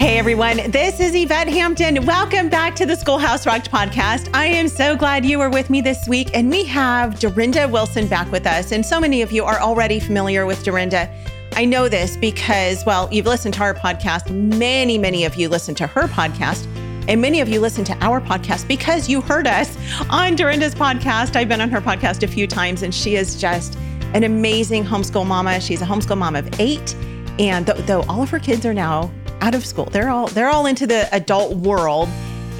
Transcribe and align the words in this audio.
Hey 0.00 0.16
everyone, 0.16 0.70
this 0.70 0.98
is 0.98 1.14
Yvette 1.14 1.48
Hampton. 1.48 2.06
Welcome 2.06 2.48
back 2.48 2.74
to 2.76 2.86
the 2.86 2.96
Schoolhouse 2.96 3.44
Rocked 3.46 3.70
podcast. 3.70 4.30
I 4.32 4.46
am 4.46 4.66
so 4.66 4.96
glad 4.96 5.26
you 5.26 5.42
are 5.42 5.50
with 5.50 5.68
me 5.68 5.82
this 5.82 6.08
week, 6.08 6.30
and 6.32 6.48
we 6.48 6.64
have 6.64 7.16
Durenda 7.16 7.70
Wilson 7.70 8.08
back 8.08 8.32
with 8.32 8.46
us. 8.46 8.72
And 8.72 8.84
so 8.84 8.98
many 8.98 9.20
of 9.20 9.30
you 9.30 9.44
are 9.44 9.60
already 9.60 10.00
familiar 10.00 10.46
with 10.46 10.64
Durenda. 10.64 11.14
I 11.52 11.66
know 11.66 11.86
this 11.90 12.16
because, 12.16 12.82
well, 12.86 13.10
you've 13.12 13.26
listened 13.26 13.52
to 13.54 13.60
our 13.60 13.74
podcast. 13.74 14.30
Many, 14.30 14.96
many 14.96 15.26
of 15.26 15.34
you 15.34 15.50
listen 15.50 15.74
to 15.74 15.86
her 15.86 16.04
podcast, 16.04 16.64
and 17.06 17.20
many 17.20 17.42
of 17.42 17.50
you 17.50 17.60
listen 17.60 17.84
to 17.84 17.96
our 18.02 18.22
podcast 18.22 18.66
because 18.66 19.06
you 19.06 19.20
heard 19.20 19.46
us 19.46 19.76
on 20.08 20.34
Durenda's 20.34 20.74
podcast. 20.74 21.36
I've 21.36 21.48
been 21.48 21.60
on 21.60 21.68
her 21.68 21.82
podcast 21.82 22.22
a 22.22 22.26
few 22.26 22.46
times, 22.46 22.82
and 22.82 22.94
she 22.94 23.16
is 23.16 23.38
just 23.38 23.76
an 24.14 24.24
amazing 24.24 24.82
homeschool 24.82 25.26
mama. 25.26 25.60
She's 25.60 25.82
a 25.82 25.86
homeschool 25.86 26.16
mom 26.16 26.36
of 26.36 26.58
eight. 26.58 26.96
And 27.38 27.66
th- 27.66 27.78
though 27.86 28.02
all 28.02 28.22
of 28.22 28.30
her 28.30 28.38
kids 28.38 28.64
are 28.64 28.74
now 28.74 29.10
out 29.40 29.54
of 29.54 29.64
school. 29.64 29.86
They're 29.86 30.10
all 30.10 30.28
they're 30.28 30.48
all 30.48 30.66
into 30.66 30.86
the 30.86 31.12
adult 31.14 31.56
world 31.56 32.08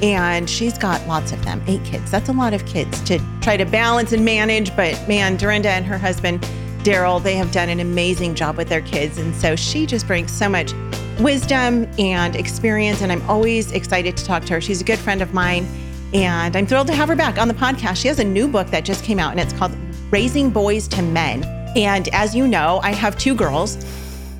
and 0.01 0.49
she's 0.49 0.77
got 0.77 1.05
lots 1.07 1.31
of 1.31 1.43
them. 1.45 1.63
8 1.67 1.83
kids. 1.85 2.09
That's 2.09 2.29
a 2.29 2.33
lot 2.33 2.53
of 2.53 2.65
kids 2.65 3.01
to 3.03 3.19
try 3.41 3.55
to 3.55 3.65
balance 3.65 4.13
and 4.13 4.25
manage, 4.25 4.75
but 4.75 4.93
man, 5.07 5.37
Durenda 5.37 5.65
and 5.65 5.85
her 5.85 5.97
husband 5.97 6.41
Daryl, 6.83 7.21
they 7.21 7.35
have 7.35 7.51
done 7.51 7.69
an 7.69 7.79
amazing 7.79 8.33
job 8.33 8.57
with 8.57 8.67
their 8.67 8.81
kids 8.81 9.19
and 9.19 9.35
so 9.35 9.55
she 9.55 9.85
just 9.85 10.07
brings 10.07 10.31
so 10.31 10.49
much 10.49 10.73
wisdom 11.19 11.87
and 11.99 12.35
experience 12.35 13.01
and 13.01 13.11
I'm 13.11 13.21
always 13.29 13.71
excited 13.71 14.17
to 14.17 14.25
talk 14.25 14.43
to 14.45 14.53
her. 14.53 14.61
She's 14.61 14.81
a 14.81 14.83
good 14.83 14.97
friend 14.97 15.21
of 15.21 15.33
mine 15.33 15.67
and 16.13 16.55
I'm 16.55 16.65
thrilled 16.65 16.87
to 16.87 16.93
have 16.93 17.07
her 17.09 17.15
back 17.15 17.37
on 17.37 17.47
the 17.47 17.53
podcast. 17.53 17.97
She 17.97 18.07
has 18.07 18.19
a 18.19 18.23
new 18.23 18.47
book 18.47 18.67
that 18.67 18.83
just 18.83 19.03
came 19.03 19.19
out 19.19 19.31
and 19.31 19.39
it's 19.39 19.53
called 19.53 19.75
Raising 20.09 20.49
Boys 20.49 20.87
to 20.89 21.01
Men. 21.03 21.43
And 21.75 22.07
as 22.09 22.35
you 22.35 22.47
know, 22.47 22.81
I 22.83 22.91
have 22.91 23.17
two 23.17 23.35
girls 23.35 23.77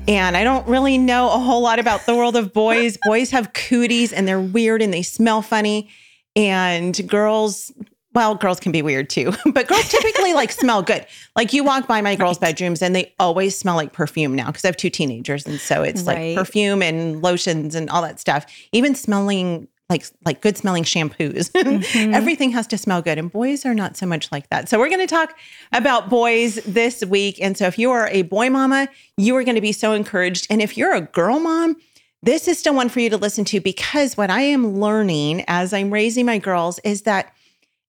and 0.08 0.36
I 0.36 0.42
don't 0.42 0.66
really 0.66 0.98
know 0.98 1.26
a 1.26 1.38
whole 1.38 1.60
lot 1.60 1.78
about 1.78 2.06
the 2.06 2.14
world 2.14 2.36
of 2.36 2.52
boys. 2.52 2.98
boys 3.04 3.30
have 3.30 3.52
cooties 3.52 4.12
and 4.12 4.26
they're 4.26 4.40
weird 4.40 4.82
and 4.82 4.92
they 4.92 5.02
smell 5.02 5.42
funny. 5.42 5.90
And 6.34 7.08
girls, 7.08 7.70
well, 8.14 8.34
girls 8.34 8.58
can 8.58 8.72
be 8.72 8.82
weird 8.82 9.08
too, 9.08 9.32
but 9.52 9.68
girls 9.68 9.88
typically 9.88 10.34
like 10.34 10.50
smell 10.50 10.82
good. 10.82 11.06
Like 11.36 11.52
you 11.52 11.62
walk 11.62 11.86
by 11.86 12.00
my 12.00 12.16
girls' 12.16 12.38
bedrooms 12.38 12.82
and 12.82 12.96
they 12.96 13.14
always 13.18 13.56
smell 13.56 13.76
like 13.76 13.92
perfume 13.92 14.34
now 14.34 14.46
because 14.46 14.64
I 14.64 14.68
have 14.68 14.76
two 14.76 14.90
teenagers. 14.90 15.46
And 15.46 15.60
so 15.60 15.82
it's 15.82 16.02
right. 16.02 16.34
like 16.34 16.46
perfume 16.46 16.82
and 16.82 17.22
lotions 17.22 17.74
and 17.74 17.88
all 17.88 18.02
that 18.02 18.18
stuff. 18.18 18.46
Even 18.72 18.94
smelling 18.94 19.68
like 19.92 20.06
like 20.24 20.40
good 20.40 20.56
smelling 20.56 20.84
shampoos. 20.84 21.50
Mm-hmm. 21.62 22.14
Everything 22.14 22.50
has 22.50 22.66
to 22.68 22.78
smell 22.78 23.02
good 23.02 23.18
and 23.18 23.30
boys 23.30 23.64
are 23.64 23.74
not 23.74 23.96
so 23.96 24.04
much 24.04 24.30
like 24.32 24.48
that. 24.50 24.68
So 24.68 24.78
we're 24.78 24.88
going 24.88 25.00
to 25.00 25.06
talk 25.06 25.36
about 25.72 26.10
boys 26.10 26.56
this 26.66 27.04
week 27.04 27.40
and 27.40 27.56
so 27.56 27.66
if 27.66 27.78
you 27.78 27.90
are 27.90 28.08
a 28.08 28.22
boy 28.22 28.50
mama, 28.50 28.88
you 29.16 29.36
are 29.36 29.44
going 29.44 29.54
to 29.54 29.60
be 29.60 29.72
so 29.72 29.92
encouraged 29.92 30.46
and 30.50 30.60
if 30.60 30.76
you're 30.76 30.94
a 30.94 31.00
girl 31.00 31.40
mom, 31.40 31.76
this 32.22 32.48
is 32.48 32.58
still 32.58 32.74
one 32.74 32.88
for 32.88 33.00
you 33.00 33.10
to 33.10 33.16
listen 33.16 33.44
to 33.46 33.60
because 33.60 34.16
what 34.16 34.30
I 34.30 34.42
am 34.42 34.80
learning 34.80 35.44
as 35.48 35.72
I'm 35.72 35.92
raising 35.92 36.26
my 36.26 36.38
girls 36.38 36.78
is 36.84 37.02
that 37.02 37.32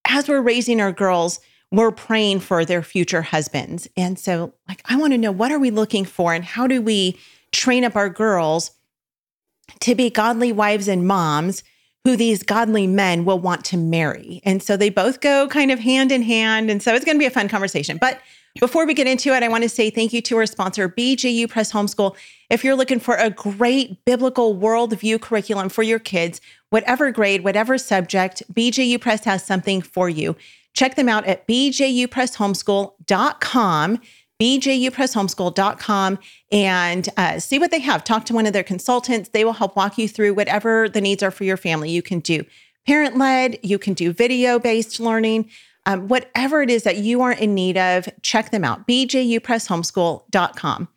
as 0.06 0.28
we're 0.28 0.42
raising 0.42 0.80
our 0.80 0.92
girls, 0.92 1.40
we're 1.70 1.90
praying 1.90 2.40
for 2.40 2.64
their 2.64 2.82
future 2.82 3.22
husbands. 3.22 3.88
And 3.96 4.18
so 4.18 4.54
like 4.68 4.82
I 4.88 4.96
want 4.96 5.12
to 5.12 5.18
know 5.18 5.32
what 5.32 5.52
are 5.52 5.58
we 5.58 5.70
looking 5.70 6.04
for 6.04 6.32
and 6.32 6.44
how 6.44 6.66
do 6.66 6.80
we 6.80 7.18
train 7.52 7.84
up 7.84 7.96
our 7.96 8.08
girls 8.08 8.72
to 9.80 9.94
be 9.94 10.10
godly 10.10 10.52
wives 10.52 10.88
and 10.88 11.06
moms 11.06 11.62
who 12.04 12.16
these 12.16 12.42
godly 12.42 12.86
men 12.86 13.24
will 13.24 13.38
want 13.38 13.64
to 13.64 13.78
marry. 13.78 14.40
And 14.44 14.62
so 14.62 14.76
they 14.76 14.90
both 14.90 15.20
go 15.20 15.48
kind 15.48 15.70
of 15.70 15.78
hand 15.78 16.12
in 16.12 16.20
hand. 16.22 16.70
And 16.70 16.82
so 16.82 16.94
it's 16.94 17.04
going 17.04 17.16
to 17.16 17.20
be 17.20 17.26
a 17.26 17.30
fun 17.30 17.48
conversation. 17.48 17.96
But 17.96 18.20
before 18.60 18.86
we 18.86 18.94
get 18.94 19.08
into 19.08 19.34
it, 19.34 19.42
I 19.42 19.48
want 19.48 19.64
to 19.64 19.68
say 19.68 19.90
thank 19.90 20.12
you 20.12 20.22
to 20.22 20.36
our 20.36 20.46
sponsor, 20.46 20.88
BJU 20.88 21.48
Press 21.48 21.72
Homeschool. 21.72 22.14
If 22.50 22.62
you're 22.62 22.76
looking 22.76 23.00
for 23.00 23.16
a 23.16 23.30
great 23.30 24.04
biblical 24.04 24.54
worldview 24.54 25.20
curriculum 25.20 25.70
for 25.70 25.82
your 25.82 25.98
kids, 25.98 26.40
whatever 26.70 27.10
grade, 27.10 27.42
whatever 27.42 27.76
subject, 27.78 28.44
BJU 28.52 29.00
Press 29.00 29.24
has 29.24 29.44
something 29.44 29.82
for 29.82 30.08
you. 30.08 30.36
Check 30.74 30.94
them 30.96 31.08
out 31.08 31.24
at 31.24 31.48
bjupresshomeschool.com 31.48 34.00
bjupresshomeschool.com 34.40 36.18
and 36.50 37.08
uh, 37.16 37.38
see 37.38 37.58
what 37.58 37.70
they 37.70 37.80
have. 37.80 38.04
Talk 38.04 38.24
to 38.26 38.34
one 38.34 38.46
of 38.46 38.52
their 38.52 38.64
consultants. 38.64 39.30
They 39.30 39.44
will 39.44 39.52
help 39.52 39.76
walk 39.76 39.98
you 39.98 40.08
through 40.08 40.34
whatever 40.34 40.88
the 40.88 41.00
needs 41.00 41.22
are 41.22 41.30
for 41.30 41.44
your 41.44 41.56
family. 41.56 41.90
You 41.90 42.02
can 42.02 42.20
do 42.20 42.44
parent 42.86 43.16
led, 43.16 43.58
you 43.62 43.78
can 43.78 43.94
do 43.94 44.12
video 44.12 44.58
based 44.58 45.00
learning. 45.00 45.50
Um, 45.86 46.08
whatever 46.08 46.62
it 46.62 46.70
is 46.70 46.82
that 46.84 46.98
you 46.98 47.20
are 47.20 47.32
in 47.32 47.54
need 47.54 47.76
of, 47.76 48.08
check 48.22 48.50
them 48.50 48.64
out. 48.64 48.88
bjupresshomeschool.com. 48.88 50.88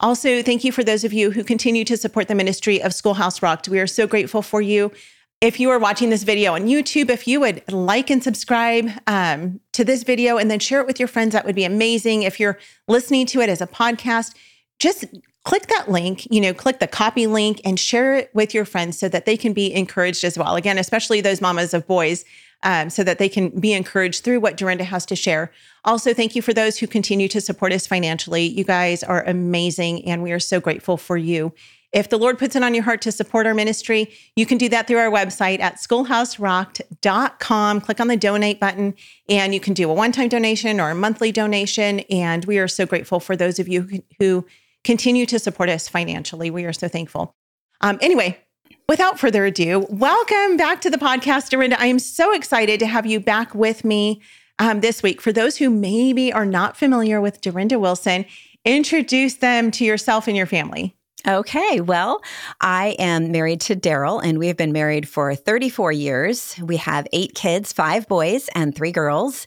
Also, 0.00 0.42
thank 0.44 0.62
you 0.62 0.70
for 0.70 0.84
those 0.84 1.02
of 1.02 1.12
you 1.12 1.32
who 1.32 1.42
continue 1.42 1.84
to 1.84 1.96
support 1.96 2.28
the 2.28 2.34
ministry 2.34 2.80
of 2.80 2.94
Schoolhouse 2.94 3.42
Rocked. 3.42 3.68
We 3.68 3.80
are 3.80 3.86
so 3.86 4.06
grateful 4.06 4.42
for 4.42 4.62
you. 4.62 4.92
If 5.40 5.60
you 5.60 5.70
are 5.70 5.78
watching 5.78 6.10
this 6.10 6.24
video 6.24 6.54
on 6.54 6.66
YouTube, 6.66 7.10
if 7.10 7.28
you 7.28 7.38
would 7.38 7.62
like 7.70 8.10
and 8.10 8.24
subscribe 8.24 8.90
um, 9.06 9.60
to 9.72 9.84
this 9.84 10.02
video 10.02 10.36
and 10.36 10.50
then 10.50 10.58
share 10.58 10.80
it 10.80 10.86
with 10.88 10.98
your 10.98 11.06
friends, 11.06 11.32
that 11.32 11.44
would 11.44 11.54
be 11.54 11.62
amazing. 11.62 12.24
If 12.24 12.40
you're 12.40 12.58
listening 12.88 13.24
to 13.26 13.40
it 13.40 13.48
as 13.48 13.60
a 13.60 13.66
podcast, 13.68 14.34
just 14.80 15.04
click 15.44 15.68
that 15.68 15.88
link, 15.88 16.26
you 16.28 16.40
know, 16.40 16.52
click 16.52 16.80
the 16.80 16.88
copy 16.88 17.28
link 17.28 17.60
and 17.64 17.78
share 17.78 18.16
it 18.16 18.30
with 18.34 18.52
your 18.52 18.64
friends 18.64 18.98
so 18.98 19.08
that 19.08 19.26
they 19.26 19.36
can 19.36 19.52
be 19.52 19.72
encouraged 19.72 20.24
as 20.24 20.36
well. 20.36 20.56
Again, 20.56 20.76
especially 20.76 21.20
those 21.20 21.40
mamas 21.40 21.72
of 21.72 21.86
boys, 21.86 22.24
um, 22.64 22.90
so 22.90 23.04
that 23.04 23.20
they 23.20 23.28
can 23.28 23.50
be 23.50 23.72
encouraged 23.72 24.24
through 24.24 24.40
what 24.40 24.56
Durenda 24.56 24.80
has 24.80 25.06
to 25.06 25.14
share. 25.14 25.52
Also, 25.84 26.12
thank 26.12 26.34
you 26.34 26.42
for 26.42 26.52
those 26.52 26.78
who 26.78 26.88
continue 26.88 27.28
to 27.28 27.40
support 27.40 27.72
us 27.72 27.86
financially. 27.86 28.44
You 28.44 28.64
guys 28.64 29.04
are 29.04 29.22
amazing, 29.22 30.04
and 30.04 30.20
we 30.24 30.32
are 30.32 30.40
so 30.40 30.58
grateful 30.58 30.96
for 30.96 31.16
you. 31.16 31.52
If 31.92 32.10
the 32.10 32.18
Lord 32.18 32.38
puts 32.38 32.54
it 32.54 32.62
on 32.62 32.74
your 32.74 32.84
heart 32.84 33.00
to 33.02 33.12
support 33.12 33.46
our 33.46 33.54
ministry, 33.54 34.12
you 34.36 34.44
can 34.44 34.58
do 34.58 34.68
that 34.68 34.86
through 34.86 34.98
our 34.98 35.10
website 35.10 35.60
at 35.60 35.76
schoolhouserocked.com. 35.76 37.80
Click 37.80 38.00
on 38.00 38.08
the 38.08 38.16
donate 38.16 38.60
button 38.60 38.94
and 39.28 39.54
you 39.54 39.60
can 39.60 39.72
do 39.72 39.90
a 39.90 39.94
one 39.94 40.12
time 40.12 40.28
donation 40.28 40.80
or 40.80 40.90
a 40.90 40.94
monthly 40.94 41.32
donation. 41.32 42.00
And 42.10 42.44
we 42.44 42.58
are 42.58 42.68
so 42.68 42.84
grateful 42.84 43.20
for 43.20 43.36
those 43.36 43.58
of 43.58 43.68
you 43.68 44.02
who 44.18 44.44
continue 44.84 45.24
to 45.26 45.38
support 45.38 45.70
us 45.70 45.88
financially. 45.88 46.50
We 46.50 46.66
are 46.66 46.74
so 46.74 46.88
thankful. 46.88 47.34
Um, 47.80 47.98
anyway, 48.02 48.38
without 48.86 49.18
further 49.18 49.46
ado, 49.46 49.86
welcome 49.88 50.58
back 50.58 50.82
to 50.82 50.90
the 50.90 50.98
podcast, 50.98 51.50
Durenda. 51.50 51.76
I 51.78 51.86
am 51.86 51.98
so 51.98 52.34
excited 52.34 52.80
to 52.80 52.86
have 52.86 53.06
you 53.06 53.18
back 53.18 53.54
with 53.54 53.82
me 53.82 54.20
um, 54.58 54.80
this 54.80 55.02
week. 55.02 55.22
For 55.22 55.32
those 55.32 55.56
who 55.56 55.70
maybe 55.70 56.34
are 56.34 56.44
not 56.44 56.76
familiar 56.76 57.18
with 57.18 57.40
Durenda 57.40 57.80
Wilson, 57.80 58.26
introduce 58.64 59.36
them 59.36 59.70
to 59.70 59.86
yourself 59.86 60.28
and 60.28 60.36
your 60.36 60.46
family. 60.46 60.97
Okay, 61.26 61.80
well, 61.80 62.22
I 62.60 62.94
am 62.98 63.32
married 63.32 63.60
to 63.62 63.74
Daryl, 63.74 64.22
and 64.22 64.38
we 64.38 64.46
have 64.46 64.56
been 64.56 64.72
married 64.72 65.08
for 65.08 65.34
34 65.34 65.90
years. 65.90 66.56
We 66.62 66.76
have 66.76 67.08
eight 67.12 67.34
kids, 67.34 67.72
five 67.72 68.06
boys 68.06 68.48
and 68.54 68.74
three 68.74 68.92
girls. 68.92 69.46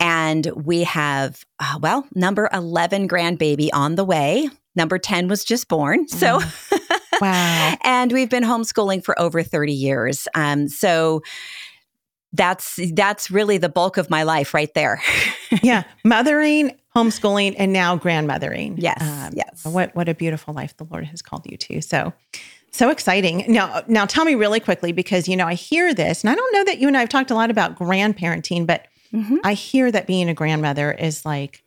And 0.00 0.46
we 0.56 0.82
have, 0.82 1.44
uh, 1.60 1.78
well, 1.80 2.08
number 2.14 2.50
11 2.52 3.08
grandbaby 3.08 3.68
on 3.72 3.94
the 3.94 4.04
way. 4.04 4.48
Number 4.74 4.98
10 4.98 5.28
was 5.28 5.44
just 5.44 5.68
born. 5.68 6.08
So, 6.08 6.40
wow. 7.20 7.76
and 7.84 8.10
we've 8.10 8.30
been 8.30 8.44
homeschooling 8.44 9.04
for 9.04 9.18
over 9.20 9.44
30 9.44 9.72
years. 9.72 10.26
Um, 10.34 10.68
so, 10.68 11.22
that's 12.34 12.80
that's 12.94 13.30
really 13.30 13.58
the 13.58 13.68
bulk 13.68 13.98
of 13.98 14.08
my 14.08 14.22
life 14.22 14.54
right 14.54 14.72
there. 14.74 15.02
yeah, 15.62 15.84
mothering 16.02 16.72
homeschooling 16.96 17.54
and 17.58 17.72
now 17.72 17.96
grandmothering. 17.96 18.74
Yes. 18.78 19.00
Um, 19.00 19.32
yes. 19.34 19.64
What 19.64 19.94
what 19.94 20.08
a 20.08 20.14
beautiful 20.14 20.54
life 20.54 20.76
the 20.76 20.84
Lord 20.84 21.06
has 21.06 21.22
called 21.22 21.46
you 21.46 21.56
to. 21.56 21.80
So 21.80 22.12
so 22.70 22.90
exciting. 22.90 23.44
Now 23.48 23.82
now 23.86 24.06
tell 24.06 24.24
me 24.24 24.34
really 24.34 24.60
quickly 24.60 24.92
because 24.92 25.28
you 25.28 25.36
know 25.36 25.46
I 25.46 25.54
hear 25.54 25.94
this 25.94 26.22
and 26.22 26.30
I 26.30 26.34
don't 26.34 26.52
know 26.52 26.64
that 26.64 26.78
you 26.78 26.88
and 26.88 26.96
I 26.96 27.00
have 27.00 27.08
talked 27.08 27.30
a 27.30 27.34
lot 27.34 27.50
about 27.50 27.78
grandparenting, 27.78 28.66
but 28.66 28.86
mm-hmm. 29.12 29.36
I 29.44 29.54
hear 29.54 29.90
that 29.90 30.06
being 30.06 30.28
a 30.28 30.34
grandmother 30.34 30.92
is 30.92 31.24
like 31.24 31.62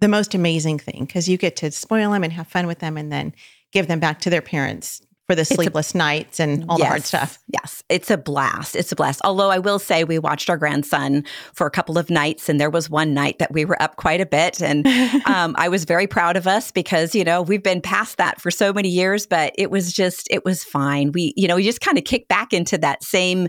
the 0.00 0.08
most 0.08 0.34
amazing 0.34 0.78
thing 0.78 1.04
because 1.04 1.28
you 1.28 1.36
get 1.36 1.56
to 1.56 1.70
spoil 1.70 2.10
them 2.12 2.24
and 2.24 2.32
have 2.32 2.48
fun 2.48 2.66
with 2.66 2.78
them 2.78 2.96
and 2.96 3.12
then 3.12 3.34
give 3.72 3.86
them 3.86 4.00
back 4.00 4.20
to 4.20 4.30
their 4.30 4.42
parents 4.42 5.02
for 5.30 5.36
the 5.36 5.44
sleepless 5.44 5.94
a, 5.94 5.98
nights 5.98 6.40
and 6.40 6.64
all 6.68 6.76
yes, 6.76 6.84
the 6.84 6.88
hard 6.88 7.04
stuff. 7.04 7.38
Yes, 7.46 7.84
it's 7.88 8.10
a 8.10 8.16
blast. 8.16 8.74
It's 8.74 8.90
a 8.90 8.96
blast. 8.96 9.20
Although 9.22 9.50
I 9.50 9.60
will 9.60 9.78
say, 9.78 10.02
we 10.02 10.18
watched 10.18 10.50
our 10.50 10.56
grandson 10.56 11.24
for 11.52 11.68
a 11.68 11.70
couple 11.70 11.98
of 11.98 12.10
nights, 12.10 12.48
and 12.48 12.60
there 12.60 12.68
was 12.68 12.90
one 12.90 13.14
night 13.14 13.38
that 13.38 13.52
we 13.52 13.64
were 13.64 13.80
up 13.80 13.94
quite 13.94 14.20
a 14.20 14.26
bit. 14.26 14.60
And 14.60 14.84
um, 15.26 15.54
I 15.56 15.68
was 15.68 15.84
very 15.84 16.08
proud 16.08 16.36
of 16.36 16.48
us 16.48 16.72
because, 16.72 17.14
you 17.14 17.22
know, 17.22 17.42
we've 17.42 17.62
been 17.62 17.80
past 17.80 18.16
that 18.16 18.40
for 18.40 18.50
so 18.50 18.72
many 18.72 18.88
years, 18.88 19.24
but 19.24 19.54
it 19.56 19.70
was 19.70 19.92
just, 19.92 20.26
it 20.32 20.44
was 20.44 20.64
fine. 20.64 21.12
We, 21.12 21.32
you 21.36 21.46
know, 21.46 21.54
we 21.54 21.62
just 21.62 21.80
kind 21.80 21.96
of 21.96 22.02
kick 22.02 22.26
back 22.26 22.52
into 22.52 22.76
that 22.78 23.04
same 23.04 23.46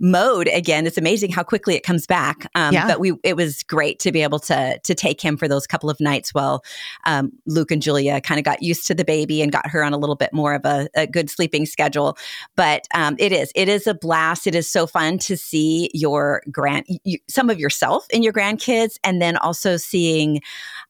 mode 0.00 0.48
again. 0.48 0.84
It's 0.84 0.98
amazing 0.98 1.30
how 1.30 1.44
quickly 1.44 1.76
it 1.76 1.84
comes 1.84 2.08
back. 2.08 2.50
Um, 2.56 2.74
yeah. 2.74 2.88
But 2.88 2.98
we, 2.98 3.12
it 3.22 3.36
was 3.36 3.62
great 3.62 4.00
to 4.00 4.10
be 4.10 4.24
able 4.24 4.40
to, 4.40 4.80
to 4.82 4.94
take 4.96 5.20
him 5.20 5.36
for 5.36 5.46
those 5.46 5.68
couple 5.68 5.90
of 5.90 6.00
nights 6.00 6.34
while 6.34 6.64
um, 7.06 7.30
Luke 7.46 7.70
and 7.70 7.80
Julia 7.80 8.20
kind 8.20 8.40
of 8.40 8.44
got 8.44 8.64
used 8.64 8.88
to 8.88 8.96
the 8.96 9.04
baby 9.04 9.42
and 9.42 9.52
got 9.52 9.68
her 9.68 9.84
on 9.84 9.92
a 9.92 9.96
little 9.96 10.16
bit 10.16 10.32
more 10.32 10.54
of 10.54 10.64
a, 10.64 10.88
a 10.96 11.06
good 11.06 11.19
good 11.20 11.30
sleeping 11.30 11.66
schedule. 11.66 12.16
But 12.56 12.86
um, 12.94 13.16
it 13.18 13.32
is, 13.32 13.52
it 13.54 13.68
is 13.68 13.86
a 13.86 13.94
blast. 13.94 14.46
It 14.46 14.54
is 14.54 14.70
so 14.70 14.86
fun 14.86 15.18
to 15.18 15.36
see 15.36 15.90
your 15.92 16.42
grand, 16.50 16.86
you, 17.04 17.18
some 17.28 17.50
of 17.50 17.60
yourself 17.60 18.06
and 18.12 18.24
your 18.24 18.32
grandkids, 18.32 18.96
and 19.04 19.20
then 19.20 19.36
also 19.36 19.76
seeing 19.76 20.40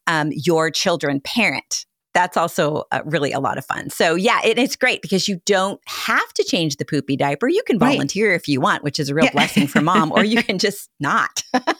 um, 0.07 0.31
your 0.33 0.71
children 0.71 1.19
parent 1.21 1.85
that's 2.13 2.35
also 2.35 2.83
uh, 2.91 3.01
really 3.05 3.31
a 3.31 3.39
lot 3.39 3.57
of 3.57 3.65
fun. 3.65 3.89
So 3.89 4.15
yeah, 4.15 4.41
it, 4.43 4.57
it's 4.57 4.75
great 4.75 5.01
because 5.01 5.27
you 5.29 5.39
don't 5.45 5.79
have 5.85 6.33
to 6.33 6.43
change 6.43 6.75
the 6.75 6.85
poopy 6.85 7.15
diaper. 7.15 7.47
You 7.47 7.63
can 7.65 7.79
volunteer 7.79 8.31
right. 8.31 8.35
if 8.35 8.47
you 8.47 8.59
want, 8.59 8.83
which 8.83 8.99
is 8.99 9.09
a 9.09 9.15
real 9.15 9.25
yeah. 9.25 9.31
blessing 9.31 9.65
for 9.67 9.81
mom, 9.81 10.11
or 10.11 10.23
you 10.23 10.43
can 10.43 10.59
just 10.59 10.89
not. 10.99 11.41
yeah. 11.53 11.61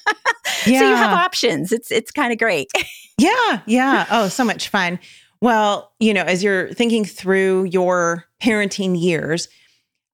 So 0.63 0.69
you 0.69 0.95
have 0.95 1.11
options. 1.11 1.71
It's 1.71 1.91
it's 1.91 2.11
kind 2.11 2.31
of 2.31 2.37
great. 2.37 2.69
yeah, 3.17 3.61
yeah. 3.65 4.05
Oh, 4.11 4.27
so 4.27 4.43
much 4.43 4.69
fun. 4.69 4.99
Well, 5.41 5.91
you 5.99 6.13
know, 6.13 6.21
as 6.21 6.43
you're 6.43 6.71
thinking 6.73 7.03
through 7.03 7.65
your 7.65 8.25
parenting 8.41 8.99
years, 8.99 9.49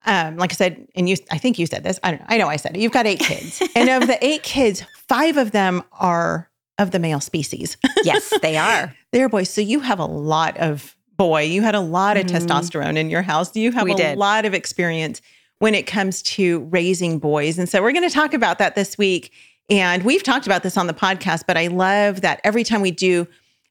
um, 0.06 0.38
like 0.38 0.54
I 0.54 0.56
said, 0.56 0.88
and 0.96 1.10
you, 1.10 1.18
I 1.30 1.38
think 1.38 1.60
you 1.60 1.66
said 1.66 1.84
this. 1.84 2.00
I 2.02 2.12
don't 2.12 2.22
know. 2.22 2.26
I 2.30 2.38
know 2.38 2.48
I 2.48 2.56
said 2.56 2.76
it. 2.76 2.80
You've 2.80 2.94
got 2.94 3.06
eight 3.06 3.20
kids, 3.20 3.62
and 3.76 3.90
of 3.90 4.08
the 4.08 4.24
eight 4.26 4.44
kids, 4.44 4.84
five 5.08 5.36
of 5.36 5.52
them 5.52 5.84
are 5.92 6.50
of 6.78 6.92
the 6.92 7.00
male 7.00 7.20
species. 7.20 7.76
yes, 8.04 8.34
they 8.42 8.56
are. 8.58 8.96
They're 9.12 9.30
boys. 9.30 9.50
So 9.50 9.62
you 9.62 9.82
have 9.82 10.00
a 10.00 10.06
lot 10.06 10.58
of 10.58 10.96
boy. 11.18 11.42
You 11.42 11.62
had 11.62 11.76
a 11.76 11.82
lot 11.82 12.16
of 12.16 12.28
mm-hmm. 12.28 12.38
testosterone 12.38 12.96
in 12.96 13.10
your 13.10 13.24
house. 13.24 13.54
You 13.56 13.72
have 13.74 13.84
we 13.84 13.94
a 13.94 13.98
did. 13.98 14.18
lot 14.18 14.46
of 14.46 14.54
experience 14.54 15.22
when 15.60 15.74
it 15.74 15.88
comes 15.88 16.22
to 16.22 16.60
raising 16.66 17.20
boys. 17.20 17.58
And 17.58 17.68
so 17.68 17.82
we're 17.82 17.92
going 17.92 18.08
to 18.08 18.14
talk 18.14 18.34
about 18.34 18.60
that 18.60 18.76
this 18.76 18.98
week. 18.98 19.34
And 19.70 20.04
we've 20.04 20.24
talked 20.24 20.46
about 20.46 20.64
this 20.64 20.78
on 20.78 20.88
the 20.88 20.94
podcast, 20.94 21.44
but 21.48 21.58
I 21.58 21.68
love 21.68 22.22
that 22.22 22.40
every 22.44 22.64
time 22.64 22.82
we 22.82 22.92
do 22.92 23.28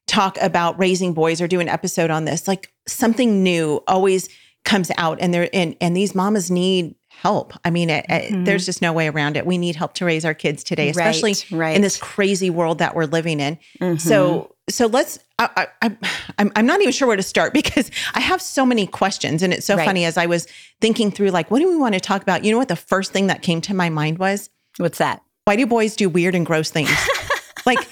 talk 0.07 0.37
about 0.41 0.79
raising 0.79 1.13
boys 1.13 1.41
or 1.41 1.47
do 1.47 1.59
an 1.59 1.69
episode 1.69 2.09
on 2.09 2.25
this, 2.25 2.47
like 2.47 2.71
something 2.87 3.43
new 3.43 3.83
always 3.87 4.29
comes 4.63 4.91
out 4.97 5.17
and 5.21 5.33
there 5.33 5.49
and 5.53 5.75
and 5.79 5.95
these 5.95 6.15
mamas 6.15 6.51
need 6.51 6.95
help. 7.21 7.53
I 7.65 7.71
mean, 7.71 7.89
it, 7.89 8.05
mm-hmm. 8.07 8.41
it, 8.41 8.45
there's 8.45 8.65
just 8.65 8.81
no 8.81 8.93
way 8.93 9.07
around 9.07 9.37
it. 9.37 9.45
We 9.45 9.57
need 9.57 9.75
help 9.75 9.93
to 9.95 10.05
raise 10.05 10.23
our 10.23 10.33
kids 10.33 10.63
today, 10.63 10.89
especially 10.89 11.31
right, 11.31 11.51
right. 11.51 11.75
in 11.75 11.81
this 11.81 11.97
crazy 11.97 12.49
world 12.49 12.77
that 12.77 12.95
we're 12.95 13.05
living 13.05 13.39
in. 13.39 13.57
Mm-hmm. 13.81 13.97
So, 13.97 14.55
so 14.69 14.85
let's. 14.87 15.19
I, 15.39 15.67
I, 15.81 15.97
I'm 16.37 16.51
I'm 16.55 16.65
not 16.65 16.81
even 16.81 16.91
sure 16.91 17.07
where 17.07 17.17
to 17.17 17.23
start 17.23 17.53
because 17.61 17.89
I 18.13 18.19
have 18.19 18.41
so 18.41 18.65
many 18.65 18.85
questions, 18.87 19.41
and 19.41 19.53
it's 19.53 19.65
so 19.65 19.75
right. 19.75 19.85
funny 19.85 20.05
as 20.05 20.17
I 20.17 20.27
was 20.27 20.47
thinking 20.79 21.11
through, 21.11 21.29
like, 21.29 21.49
what 21.49 21.59
do 21.59 21.67
we 21.67 21.77
want 21.77 21.95
to 21.95 21.99
talk 21.99 22.21
about? 22.21 22.43
You 22.43 22.51
know 22.51 22.57
what? 22.57 22.67
The 22.67 22.75
first 22.75 23.11
thing 23.11 23.27
that 23.27 23.41
came 23.41 23.61
to 23.61 23.73
my 23.73 23.89
mind 23.89 24.19
was, 24.19 24.49
what's 24.77 24.99
that? 24.99 25.21
Why 25.45 25.55
do 25.55 25.65
boys 25.65 25.95
do 25.95 26.09
weird 26.09 26.35
and 26.35 26.45
gross 26.45 26.69
things? 26.69 26.91
like 27.67 27.87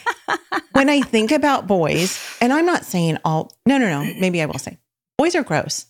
when 0.72 0.90
I 0.90 1.02
think 1.02 1.32
about 1.32 1.68
boys, 1.68 2.20
and 2.42 2.52
I'm 2.52 2.66
not 2.66 2.86
saying 2.86 3.18
all. 3.24 3.52
No, 3.66 3.78
no, 3.78 3.88
no. 3.88 4.14
Maybe 4.20 4.42
I 4.42 4.48
will 4.48 4.58
say 4.58 4.80
boys 5.18 5.36
are 5.36 5.44
gross. 5.44 5.86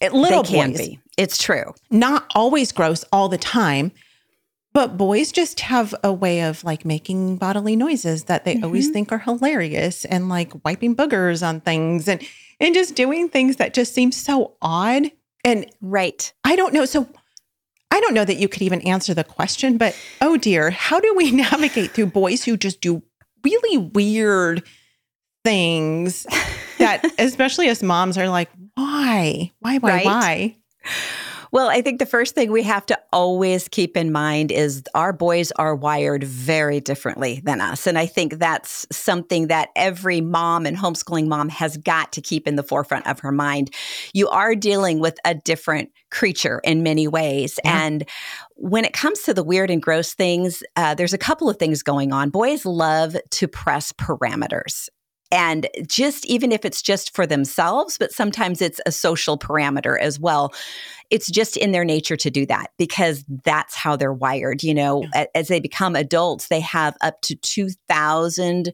Little 0.00 0.42
they 0.42 0.48
can 0.48 0.70
boys. 0.70 0.78
be. 0.78 1.00
It's 1.18 1.38
true. 1.38 1.74
Not 1.90 2.30
always 2.34 2.72
gross 2.72 3.04
all 3.12 3.28
the 3.28 3.38
time, 3.38 3.92
but 4.72 4.96
boys 4.96 5.32
just 5.32 5.60
have 5.60 5.94
a 6.04 6.12
way 6.12 6.42
of 6.42 6.62
like 6.62 6.84
making 6.84 7.38
bodily 7.38 7.76
noises 7.76 8.24
that 8.24 8.44
they 8.44 8.54
mm-hmm. 8.54 8.64
always 8.64 8.90
think 8.90 9.10
are 9.10 9.18
hilarious 9.18 10.04
and 10.04 10.28
like 10.28 10.52
wiping 10.64 10.94
boogers 10.94 11.46
on 11.46 11.60
things 11.60 12.08
and 12.08 12.22
and 12.60 12.74
just 12.74 12.94
doing 12.94 13.28
things 13.28 13.56
that 13.56 13.74
just 13.74 13.94
seem 13.94 14.12
so 14.12 14.54
odd. 14.62 15.10
And 15.44 15.66
right. 15.80 16.32
I 16.44 16.56
don't 16.56 16.74
know. 16.74 16.84
So 16.84 17.08
I 17.90 18.00
don't 18.00 18.14
know 18.14 18.24
that 18.24 18.36
you 18.36 18.48
could 18.48 18.62
even 18.62 18.82
answer 18.82 19.14
the 19.14 19.24
question, 19.24 19.78
but 19.78 19.96
oh 20.20 20.36
dear, 20.36 20.70
how 20.70 21.00
do 21.00 21.14
we 21.16 21.30
navigate 21.32 21.92
through 21.92 22.06
boys 22.06 22.44
who 22.44 22.56
just 22.56 22.80
do 22.80 23.02
really 23.46 23.78
weird 23.78 24.62
things 25.44 26.26
that 26.78 27.04
especially 27.18 27.68
as 27.68 27.82
moms 27.82 28.18
are 28.18 28.28
like, 28.28 28.50
why? 28.74 29.52
Why, 29.60 29.78
why, 29.78 29.90
right? 29.90 30.04
why? 30.04 30.56
Well, 31.56 31.70
I 31.70 31.80
think 31.80 32.00
the 32.00 32.04
first 32.04 32.34
thing 32.34 32.52
we 32.52 32.64
have 32.64 32.84
to 32.84 33.00
always 33.14 33.66
keep 33.66 33.96
in 33.96 34.12
mind 34.12 34.52
is 34.52 34.82
our 34.94 35.14
boys 35.14 35.52
are 35.52 35.74
wired 35.74 36.22
very 36.22 36.80
differently 36.80 37.40
than 37.44 37.62
us. 37.62 37.86
And 37.86 37.96
I 37.96 38.04
think 38.04 38.34
that's 38.34 38.86
something 38.92 39.46
that 39.46 39.70
every 39.74 40.20
mom 40.20 40.66
and 40.66 40.76
homeschooling 40.76 41.28
mom 41.28 41.48
has 41.48 41.78
got 41.78 42.12
to 42.12 42.20
keep 42.20 42.46
in 42.46 42.56
the 42.56 42.62
forefront 42.62 43.06
of 43.06 43.20
her 43.20 43.32
mind. 43.32 43.74
You 44.12 44.28
are 44.28 44.54
dealing 44.54 45.00
with 45.00 45.16
a 45.24 45.34
different 45.34 45.92
creature 46.10 46.60
in 46.62 46.82
many 46.82 47.08
ways. 47.08 47.58
Yeah. 47.64 47.86
And 47.86 48.06
when 48.56 48.84
it 48.84 48.92
comes 48.92 49.22
to 49.22 49.32
the 49.32 49.42
weird 49.42 49.70
and 49.70 49.80
gross 49.80 50.12
things, 50.12 50.62
uh, 50.76 50.94
there's 50.94 51.14
a 51.14 51.18
couple 51.18 51.48
of 51.48 51.56
things 51.56 51.82
going 51.82 52.12
on. 52.12 52.28
Boys 52.28 52.66
love 52.66 53.16
to 53.30 53.48
press 53.48 53.92
parameters 53.92 54.90
and 55.32 55.66
just 55.88 56.24
even 56.26 56.52
if 56.52 56.64
it's 56.64 56.80
just 56.82 57.14
for 57.14 57.26
themselves, 57.26 57.98
but 57.98 58.12
sometimes 58.12 58.62
it's 58.62 58.80
a 58.86 58.92
social 58.92 59.36
parameter 59.38 59.98
as 59.98 60.20
well. 60.20 60.54
It's 61.10 61.30
just 61.30 61.56
in 61.56 61.72
their 61.72 61.84
nature 61.84 62.16
to 62.16 62.30
do 62.30 62.46
that 62.46 62.70
because 62.78 63.24
that's 63.44 63.74
how 63.74 63.96
they're 63.96 64.12
wired. 64.12 64.62
You 64.62 64.74
know, 64.74 65.04
yeah. 65.14 65.26
as 65.34 65.48
they 65.48 65.60
become 65.60 65.96
adults, 65.96 66.48
they 66.48 66.60
have 66.60 66.96
up 67.00 67.20
to 67.22 67.36
2000% 67.36 68.72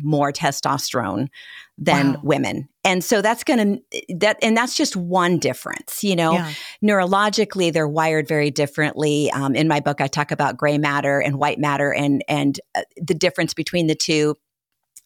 more 0.00 0.32
testosterone 0.32 1.28
than 1.76 2.12
wow. 2.12 2.20
women. 2.22 2.68
And 2.84 3.02
so 3.02 3.22
that's 3.22 3.42
going 3.42 3.58
to 3.58 3.82
that 4.16 4.38
and 4.42 4.56
that's 4.56 4.76
just 4.76 4.96
one 4.96 5.38
difference, 5.38 6.04
you 6.04 6.14
know. 6.14 6.32
Yeah. 6.32 6.52
Neurologically 6.84 7.72
they're 7.72 7.88
wired 7.88 8.28
very 8.28 8.50
differently. 8.50 9.30
Um, 9.32 9.54
in 9.54 9.68
my 9.68 9.80
book 9.80 10.00
I 10.00 10.06
talk 10.06 10.30
about 10.30 10.58
gray 10.58 10.76
matter 10.78 11.20
and 11.20 11.38
white 11.38 11.58
matter 11.58 11.92
and 11.92 12.22
and 12.28 12.60
uh, 12.74 12.82
the 12.96 13.14
difference 13.14 13.54
between 13.54 13.86
the 13.86 13.94
two 13.94 14.36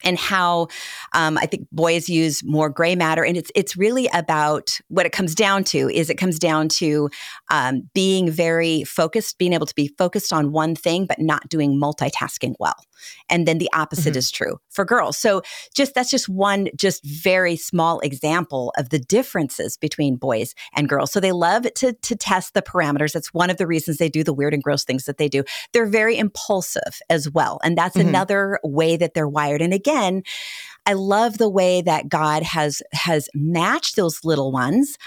and 0.05 0.17
how 0.17 0.67
um, 1.13 1.37
I 1.37 1.45
think 1.45 1.67
boys 1.71 2.07
use 2.07 2.43
more 2.43 2.69
gray 2.69 2.95
matter, 2.95 3.25
and 3.25 3.35
it's 3.35 3.51
it's 3.55 3.75
really 3.75 4.07
about 4.13 4.79
what 4.87 5.05
it 5.05 5.11
comes 5.11 5.35
down 5.35 5.63
to 5.65 5.89
is 5.89 6.09
it 6.09 6.17
comes 6.17 6.39
down 6.39 6.69
to 6.69 7.09
um, 7.49 7.89
being 7.93 8.29
very 8.29 8.83
focused, 8.83 9.37
being 9.37 9.53
able 9.53 9.65
to 9.65 9.75
be 9.75 9.93
focused 9.97 10.31
on 10.31 10.51
one 10.51 10.75
thing, 10.75 11.05
but 11.05 11.19
not 11.19 11.49
doing 11.49 11.79
multitasking 11.79 12.55
well. 12.59 12.75
And 13.29 13.47
then 13.47 13.57
the 13.57 13.69
opposite 13.73 14.11
mm-hmm. 14.11 14.19
is 14.19 14.31
true 14.31 14.59
for 14.69 14.85
girls. 14.85 15.17
So 15.17 15.41
just 15.73 15.93
that's 15.93 16.09
just 16.09 16.29
one 16.29 16.67
just 16.75 17.03
very 17.03 17.55
small 17.55 17.99
example 17.99 18.73
of 18.77 18.89
the 18.89 18.99
differences 18.99 19.77
between 19.77 20.15
boys 20.15 20.53
and 20.75 20.87
girls. 20.87 21.11
So 21.11 21.19
they 21.19 21.31
love 21.31 21.63
to 21.75 21.93
to 21.93 22.15
test 22.15 22.53
the 22.53 22.61
parameters. 22.61 23.13
That's 23.13 23.33
one 23.33 23.49
of 23.49 23.57
the 23.57 23.67
reasons 23.67 23.97
they 23.97 24.09
do 24.09 24.23
the 24.23 24.33
weird 24.33 24.53
and 24.53 24.63
gross 24.63 24.83
things 24.83 25.05
that 25.05 25.17
they 25.17 25.27
do. 25.27 25.43
They're 25.73 25.85
very 25.85 26.17
impulsive 26.17 27.01
as 27.09 27.29
well, 27.29 27.59
and 27.63 27.77
that's 27.77 27.97
mm-hmm. 27.97 28.09
another 28.09 28.59
way 28.63 28.97
that 28.97 29.13
they're 29.13 29.27
wired. 29.27 29.61
And 29.61 29.73
again, 29.73 29.94
I 30.85 30.93
love 30.93 31.37
the 31.37 31.49
way 31.49 31.81
that 31.81 32.09
God 32.09 32.43
has 32.43 32.81
has 32.93 33.29
matched 33.33 33.95
those 33.95 34.23
little 34.23 34.51
ones 34.51 34.97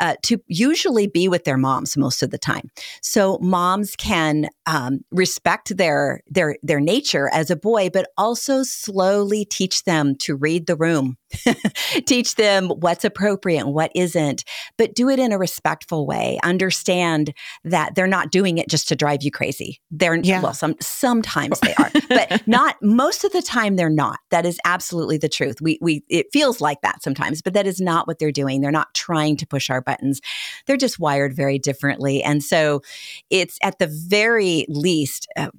uh, 0.00 0.14
to 0.22 0.38
usually 0.48 1.06
be 1.06 1.28
with 1.28 1.44
their 1.44 1.58
moms 1.58 1.96
most 1.96 2.22
of 2.22 2.30
the 2.30 2.38
time. 2.38 2.70
So 3.02 3.38
moms 3.40 3.94
can 3.96 4.48
um, 4.66 5.00
respect 5.10 5.76
their 5.76 6.22
their 6.26 6.56
their 6.62 6.80
nature 6.80 7.28
as 7.32 7.50
a 7.50 7.56
boy, 7.56 7.90
but 7.90 8.08
also 8.16 8.62
slowly 8.62 9.44
teach 9.44 9.84
them 9.84 10.16
to 10.16 10.34
read 10.34 10.66
the 10.66 10.76
room, 10.76 11.16
teach 12.06 12.34
them 12.34 12.68
what's 12.68 13.04
appropriate 13.04 13.60
and 13.60 13.74
what 13.74 13.90
isn't, 13.94 14.44
but 14.76 14.94
do 14.94 15.08
it 15.08 15.18
in 15.18 15.32
a 15.32 15.38
respectful 15.38 16.06
way. 16.06 16.38
Understand 16.42 17.32
that 17.64 17.94
they're 17.94 18.06
not 18.06 18.30
doing 18.30 18.58
it 18.58 18.68
just 18.68 18.88
to 18.88 18.96
drive 18.96 19.22
you 19.22 19.30
crazy. 19.30 19.80
They're 19.90 20.16
yeah. 20.16 20.40
well, 20.40 20.54
some 20.54 20.76
sometimes 20.80 21.60
they 21.60 21.74
are, 21.74 21.90
but 22.08 22.46
not 22.46 22.76
most 22.82 23.24
of 23.24 23.32
the 23.32 23.42
time. 23.42 23.76
They're 23.76 23.90
not. 23.90 24.18
That 24.30 24.46
is 24.46 24.58
absolutely 24.64 25.18
the 25.18 25.28
truth. 25.28 25.60
We 25.60 25.78
we 25.80 26.02
it 26.08 26.26
feels 26.32 26.60
like 26.60 26.80
that 26.82 27.02
sometimes, 27.02 27.42
but 27.42 27.54
that 27.54 27.66
is 27.66 27.80
not 27.80 28.06
what 28.06 28.18
they're 28.18 28.32
doing. 28.32 28.60
They're 28.60 28.70
not 28.70 28.94
trying 28.94 29.36
to 29.38 29.46
push 29.46 29.70
our 29.70 29.80
buttons. 29.80 30.20
They're 30.66 30.76
just 30.76 30.98
wired 30.98 31.34
very 31.34 31.58
differently, 31.58 32.22
and 32.22 32.42
so 32.42 32.82
it's 33.30 33.58
at 33.62 33.78
the 33.78 33.86
very 33.86 34.66
least. 34.68 35.26
Uh, 35.36 35.50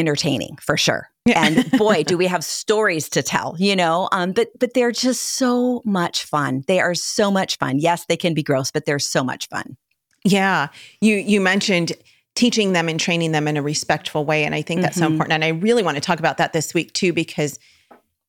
entertaining 0.00 0.56
for 0.60 0.76
sure. 0.76 1.08
Yeah. 1.24 1.44
and 1.44 1.70
boy, 1.78 2.02
do 2.02 2.18
we 2.18 2.26
have 2.26 2.42
stories 2.42 3.08
to 3.10 3.22
tell, 3.22 3.54
you 3.58 3.76
know? 3.76 4.08
Um, 4.10 4.32
but 4.32 4.48
but 4.58 4.74
they're 4.74 4.90
just 4.90 5.36
so 5.36 5.82
much 5.84 6.24
fun. 6.24 6.64
They 6.66 6.80
are 6.80 6.94
so 6.94 7.30
much 7.30 7.58
fun. 7.58 7.78
Yes, 7.78 8.06
they 8.06 8.16
can 8.16 8.34
be 8.34 8.42
gross, 8.42 8.72
but 8.72 8.86
they're 8.86 8.98
so 8.98 9.22
much 9.22 9.48
fun. 9.48 9.76
Yeah. 10.24 10.68
You 11.00 11.16
you 11.16 11.40
mentioned 11.40 11.92
teaching 12.34 12.72
them 12.72 12.88
and 12.88 12.98
training 12.98 13.32
them 13.32 13.46
in 13.48 13.56
a 13.56 13.62
respectful 13.62 14.24
way. 14.24 14.44
And 14.44 14.54
I 14.54 14.62
think 14.62 14.80
that's 14.82 14.96
mm-hmm. 14.96 15.06
so 15.06 15.12
important. 15.12 15.34
And 15.34 15.44
I 15.44 15.48
really 15.48 15.82
want 15.82 15.96
to 15.96 16.00
talk 16.00 16.18
about 16.18 16.38
that 16.38 16.52
this 16.52 16.72
week 16.72 16.92
too, 16.92 17.12
because 17.12 17.58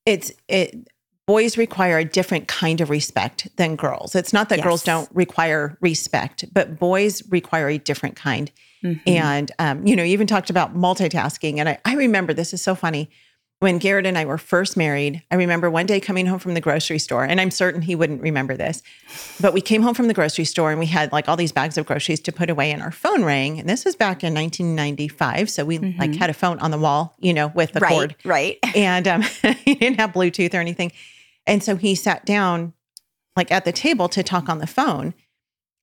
it's 0.05 0.31
it 0.47 0.87
boys 1.31 1.57
require 1.57 1.97
a 1.97 2.03
different 2.03 2.49
kind 2.49 2.81
of 2.81 2.89
respect 2.89 3.47
than 3.55 3.77
girls. 3.77 4.15
It's 4.15 4.33
not 4.33 4.49
that 4.49 4.57
yes. 4.57 4.65
girls 4.65 4.83
don't 4.83 5.09
require 5.13 5.77
respect, 5.79 6.43
but 6.53 6.77
boys 6.77 7.23
require 7.31 7.69
a 7.69 7.77
different 7.77 8.17
kind. 8.17 8.51
Mm-hmm. 8.83 9.09
And, 9.09 9.49
um, 9.57 9.87
you 9.87 9.95
know, 9.95 10.03
you 10.03 10.11
even 10.11 10.27
talked 10.27 10.49
about 10.49 10.75
multitasking. 10.75 11.59
And 11.59 11.69
I, 11.69 11.79
I 11.85 11.95
remember 11.95 12.33
this 12.33 12.53
is 12.53 12.61
so 12.61 12.75
funny. 12.75 13.09
When 13.59 13.77
Garrett 13.77 14.05
and 14.05 14.17
I 14.17 14.25
were 14.25 14.37
first 14.37 14.75
married, 14.75 15.23
I 15.31 15.35
remember 15.35 15.69
one 15.69 15.85
day 15.85 16.01
coming 16.01 16.25
home 16.25 16.39
from 16.39 16.53
the 16.53 16.59
grocery 16.59 16.99
store, 16.99 17.23
and 17.23 17.39
I'm 17.39 17.51
certain 17.51 17.81
he 17.81 17.95
wouldn't 17.95 18.21
remember 18.21 18.57
this, 18.57 18.81
but 19.39 19.53
we 19.53 19.61
came 19.61 19.83
home 19.83 19.93
from 19.93 20.07
the 20.07 20.15
grocery 20.15 20.45
store 20.45 20.71
and 20.71 20.79
we 20.79 20.87
had 20.87 21.13
like 21.13 21.29
all 21.29 21.37
these 21.37 21.51
bags 21.51 21.77
of 21.77 21.85
groceries 21.85 22.19
to 22.21 22.31
put 22.33 22.49
away, 22.49 22.71
and 22.71 22.81
our 22.81 22.91
phone 22.91 23.23
rang. 23.23 23.59
And 23.59 23.69
this 23.69 23.85
was 23.85 23.95
back 23.95 24.23
in 24.23 24.33
1995. 24.33 25.49
So 25.49 25.63
we 25.63 25.77
mm-hmm. 25.77 25.99
like 25.99 26.15
had 26.15 26.29
a 26.31 26.33
phone 26.33 26.57
on 26.57 26.71
the 26.71 26.79
wall, 26.79 27.15
you 27.19 27.35
know, 27.35 27.49
with 27.49 27.71
the 27.71 27.81
right, 27.81 27.91
cord. 27.91 28.15
Right. 28.25 28.57
And 28.75 29.07
um, 29.07 29.21
he 29.63 29.75
didn't 29.75 29.99
have 29.99 30.11
Bluetooth 30.11 30.55
or 30.55 30.57
anything. 30.57 30.91
And 31.47 31.63
so 31.63 31.75
he 31.75 31.95
sat 31.95 32.25
down 32.25 32.73
like 33.35 33.51
at 33.51 33.65
the 33.65 33.71
table 33.71 34.07
to 34.09 34.23
talk 34.23 34.49
on 34.49 34.59
the 34.59 34.67
phone. 34.67 35.13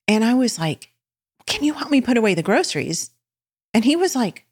And 0.07 0.25
I 0.25 0.35
was 0.35 0.59
like, 0.59 0.91
can 1.47 1.65
you 1.65 1.75
help 1.75 1.91
me 1.91 2.01
put 2.01 2.17
away 2.17 2.35
the 2.35 2.43
groceries? 2.43 3.11
And 3.75 3.85
he 3.85 3.97
was 3.97 4.15
like, 4.17 4.45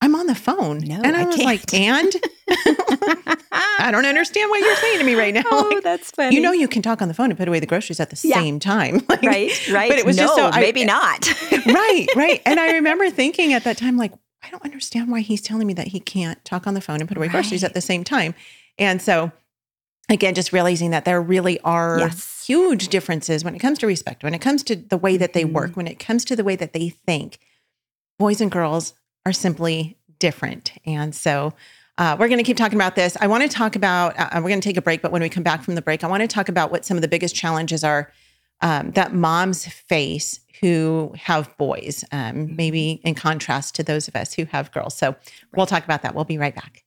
I'm 0.00 0.14
on 0.14 0.26
the 0.26 0.34
phone. 0.34 0.78
No, 0.78 1.00
and 1.02 1.16
I, 1.16 1.22
I 1.22 1.24
was 1.24 1.36
can't. 1.36 1.44
like, 1.46 1.74
and 1.74 2.12
I 3.52 3.90
don't 3.90 4.06
understand 4.06 4.48
what 4.50 4.60
you're 4.60 4.76
saying 4.76 4.98
to 4.98 5.04
me 5.04 5.14
right 5.14 5.34
now. 5.34 5.42
Oh, 5.46 5.70
Like, 5.74 5.82
that's 5.82 6.10
funny. 6.12 6.34
you 6.36 6.40
know, 6.40 6.52
you 6.52 6.68
can 6.68 6.82
talk 6.82 7.02
on 7.02 7.08
the 7.08 7.14
phone 7.14 7.30
and 7.30 7.38
put 7.38 7.48
away 7.48 7.58
the 7.60 7.66
groceries 7.66 7.98
at 8.00 8.10
the 8.10 8.20
Yeah. 8.28 8.36
same 8.36 8.60
time. 8.60 9.04
Like, 9.08 9.22
right, 9.22 9.68
right. 9.72 9.88
But 9.90 9.98
it 9.98 10.04
was 10.06 10.16
no, 10.16 10.24
just 10.24 10.36
so 10.36 10.46
I- 10.46 10.60
maybe 10.60 10.84
not. 10.96 11.28
right, 11.66 12.06
right. 12.14 12.42
And 12.46 12.60
I 12.60 12.72
remember 12.74 13.10
thinking 13.10 13.52
at 13.54 13.64
that 13.64 13.76
time, 13.78 13.96
like, 13.96 14.12
I 14.44 14.50
don't 14.50 14.64
understand 14.64 15.10
why 15.10 15.20
he's 15.20 15.40
telling 15.42 15.66
me 15.66 15.74
that 15.74 15.88
he 15.88 15.98
can't 16.00 16.42
talk 16.44 16.66
on 16.66 16.74
the 16.74 16.80
phone 16.80 17.00
and 17.00 17.08
put 17.08 17.16
away 17.16 17.28
groceries 17.28 17.64
at 17.64 17.74
the 17.74 17.80
same 17.80 18.04
time. 18.04 18.34
And 18.78 19.02
so, 19.02 19.32
again, 20.08 20.34
just 20.34 20.52
realizing 20.52 20.90
that 20.90 21.04
there 21.04 21.20
really 21.20 21.60
are 21.60 21.98
Yes. 21.98 22.44
huge 22.46 22.88
differences 22.88 23.44
when 23.44 23.54
it 23.54 23.58
comes 23.58 23.78
to 23.78 23.86
respect, 23.86 24.22
when 24.22 24.34
it 24.34 24.40
comes 24.40 24.62
to 24.64 24.76
the 24.76 24.96
way 24.96 25.16
that 25.16 25.32
they 25.32 25.44
Mhm. 25.44 25.52
work, 25.52 25.76
when 25.76 25.86
it 25.86 25.98
comes 25.98 26.24
to 26.26 26.36
the 26.36 26.44
way 26.44 26.56
that 26.56 26.72
they 26.72 26.88
think. 26.88 27.38
Boys 28.18 28.40
and 28.40 28.50
girls 28.50 28.94
are 29.26 29.32
simply 29.32 29.96
different. 30.18 30.72
And 30.86 31.14
so, 31.14 31.52
uh, 31.98 32.16
we're 32.18 32.28
going 32.28 32.38
to 32.38 32.44
keep 32.44 32.56
talking 32.56 32.78
about 32.78 32.96
this. 32.96 33.16
I 33.20 33.26
want 33.26 33.42
to 33.42 33.48
talk 33.48 33.76
about, 33.76 34.18
uh, 34.18 34.28
we're 34.36 34.48
going 34.48 34.60
to 34.60 34.68
take 34.68 34.76
a 34.76 34.82
break, 34.82 35.02
but 35.02 35.12
when 35.12 35.20
we 35.22 35.28
come 35.28 35.42
back 35.42 35.62
from 35.62 35.74
the 35.74 35.82
break, 35.82 36.02
I 36.02 36.06
want 36.06 36.22
to 36.22 36.28
talk 36.28 36.48
about 36.48 36.70
what 36.70 36.84
some 36.84 36.96
of 36.96 37.02
the 37.02 37.08
biggest 37.08 37.34
challenges 37.34 37.84
are 37.84 38.12
um, 38.60 38.90
that 38.92 39.14
moms 39.14 39.66
face 39.66 40.40
who 40.60 41.12
have 41.16 41.56
boys, 41.58 42.04
um, 42.10 42.56
maybe 42.56 43.00
in 43.04 43.14
contrast 43.14 43.76
to 43.76 43.84
those 43.84 44.08
of 44.08 44.16
us 44.16 44.34
who 44.34 44.46
have 44.46 44.72
girls. 44.72 44.96
So 44.96 45.14
we'll 45.54 45.66
talk 45.66 45.84
about 45.84 46.02
that. 46.02 46.16
We'll 46.16 46.24
be 46.24 46.38
right 46.38 46.54
back. 46.54 46.82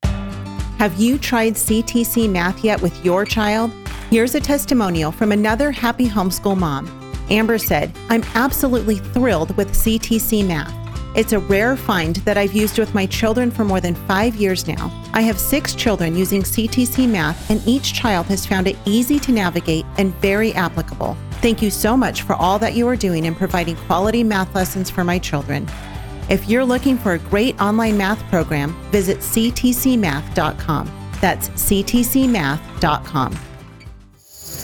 Have 0.82 1.00
you 1.00 1.20
tried 1.20 1.54
CTC 1.54 2.28
math 2.28 2.64
yet 2.64 2.82
with 2.82 3.06
your 3.06 3.24
child? 3.24 3.72
Here's 4.10 4.34
a 4.34 4.40
testimonial 4.40 5.12
from 5.12 5.32
another 5.32 5.70
happy 5.70 6.08
homeschool 6.08 6.58
mom. 6.58 6.90
Amber 7.30 7.60
said, 7.60 7.92
I'm 8.10 8.24
absolutely 8.34 8.96
thrilled 8.96 9.56
with 9.58 9.74
CTC 9.74 10.44
math. 10.48 10.74
It's 11.16 11.34
a 11.34 11.40
rare 11.40 11.78
find 11.78 12.16
that 12.26 12.36
I've 12.36 12.54
used 12.54 12.80
with 12.80 12.96
my 12.96 13.06
children 13.06 13.52
for 13.52 13.64
more 13.64 13.80
than 13.80 13.94
five 13.94 14.34
years 14.38 14.68
now. 14.68 14.90
I 15.14 15.22
have 15.22 15.40
six 15.40 15.76
children 15.76 16.16
using 16.16 16.42
CTC 16.42 17.08
math, 17.08 17.52
and 17.52 17.62
each 17.68 17.94
child 17.94 18.26
has 18.26 18.48
found 18.48 18.68
it 18.68 18.76
easy 18.84 19.20
to 19.20 19.32
navigate 19.32 19.86
and 20.00 20.16
very 20.16 20.52
applicable. 20.54 21.16
Thank 21.44 21.62
you 21.62 21.70
so 21.70 21.96
much 21.96 22.24
for 22.24 22.34
all 22.34 22.58
that 22.58 22.74
you 22.74 22.88
are 22.88 22.96
doing 22.96 23.26
in 23.26 23.36
providing 23.36 23.76
quality 23.76 24.24
math 24.24 24.56
lessons 24.56 24.90
for 24.90 25.04
my 25.04 25.20
children. 25.20 25.68
If 26.32 26.48
you're 26.48 26.64
looking 26.64 26.98
for 26.98 27.12
a 27.12 27.20
great 27.20 27.62
online 27.62 27.98
math 27.98 28.24
program, 28.30 28.72
visit 28.90 29.18
ctcmath.com. 29.18 30.90
That's 31.20 31.50
ctcmath.com. 31.50 33.38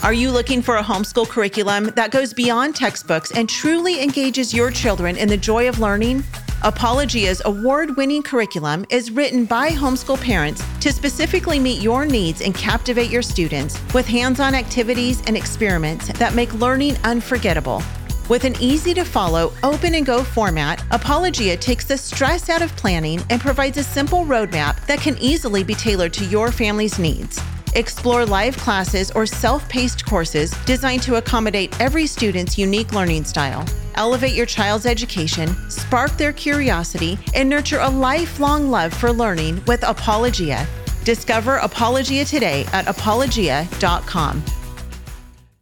Are 0.02 0.12
you 0.14 0.30
looking 0.30 0.62
for 0.62 0.76
a 0.76 0.82
homeschool 0.82 1.28
curriculum 1.28 1.90
that 1.94 2.10
goes 2.10 2.32
beyond 2.32 2.74
textbooks 2.74 3.32
and 3.32 3.50
truly 3.50 4.02
engages 4.02 4.54
your 4.54 4.70
children 4.70 5.18
in 5.18 5.28
the 5.28 5.36
joy 5.36 5.68
of 5.68 5.78
learning? 5.78 6.24
Apologia's 6.62 7.42
award 7.44 7.98
winning 7.98 8.22
curriculum 8.22 8.86
is 8.88 9.10
written 9.10 9.44
by 9.44 9.68
homeschool 9.68 10.18
parents 10.18 10.64
to 10.80 10.90
specifically 10.90 11.58
meet 11.58 11.82
your 11.82 12.06
needs 12.06 12.40
and 12.40 12.54
captivate 12.54 13.10
your 13.10 13.20
students 13.22 13.78
with 13.92 14.06
hands 14.06 14.40
on 14.40 14.54
activities 14.54 15.22
and 15.26 15.36
experiments 15.36 16.08
that 16.18 16.34
make 16.34 16.54
learning 16.54 16.96
unforgettable. 17.04 17.82
With 18.28 18.44
an 18.44 18.56
easy 18.60 18.92
to 18.92 19.04
follow, 19.04 19.54
open 19.62 19.94
and 19.94 20.04
go 20.04 20.22
format, 20.22 20.84
Apologia 20.90 21.56
takes 21.56 21.86
the 21.86 21.96
stress 21.96 22.50
out 22.50 22.60
of 22.60 22.76
planning 22.76 23.22
and 23.30 23.40
provides 23.40 23.78
a 23.78 23.82
simple 23.82 24.26
roadmap 24.26 24.84
that 24.84 25.00
can 25.00 25.16
easily 25.18 25.64
be 25.64 25.74
tailored 25.74 26.12
to 26.12 26.26
your 26.26 26.52
family's 26.52 26.98
needs. 26.98 27.40
Explore 27.74 28.26
live 28.26 28.54
classes 28.58 29.10
or 29.12 29.24
self 29.24 29.66
paced 29.70 30.04
courses 30.04 30.50
designed 30.66 31.02
to 31.02 31.16
accommodate 31.16 31.78
every 31.80 32.06
student's 32.06 32.58
unique 32.58 32.92
learning 32.92 33.24
style. 33.24 33.64
Elevate 33.94 34.34
your 34.34 34.46
child's 34.46 34.84
education, 34.84 35.48
spark 35.70 36.10
their 36.18 36.34
curiosity, 36.34 37.18
and 37.34 37.48
nurture 37.48 37.80
a 37.80 37.88
lifelong 37.88 38.70
love 38.70 38.92
for 38.92 39.10
learning 39.10 39.62
with 39.66 39.82
Apologia. 39.84 40.66
Discover 41.02 41.56
Apologia 41.56 42.26
today 42.26 42.66
at 42.74 42.86
apologia.com. 42.88 44.42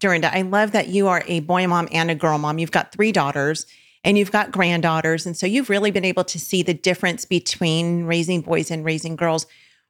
Durenda, 0.00 0.30
I 0.32 0.42
love 0.42 0.72
that 0.72 0.88
you 0.88 1.08
are 1.08 1.22
a 1.26 1.40
boy 1.40 1.66
mom 1.66 1.88
and 1.90 2.10
a 2.10 2.14
girl 2.14 2.38
mom. 2.38 2.58
You've 2.58 2.70
got 2.70 2.92
three 2.92 3.12
daughters 3.12 3.66
and 4.04 4.18
you've 4.18 4.32
got 4.32 4.52
granddaughters. 4.52 5.26
And 5.26 5.36
so 5.36 5.46
you've 5.46 5.70
really 5.70 5.90
been 5.90 6.04
able 6.04 6.24
to 6.24 6.38
see 6.38 6.62
the 6.62 6.74
difference 6.74 7.24
between 7.24 8.04
raising 8.04 8.40
boys 8.42 8.70
and 8.70 8.84
raising 8.84 9.16
girls. 9.16 9.46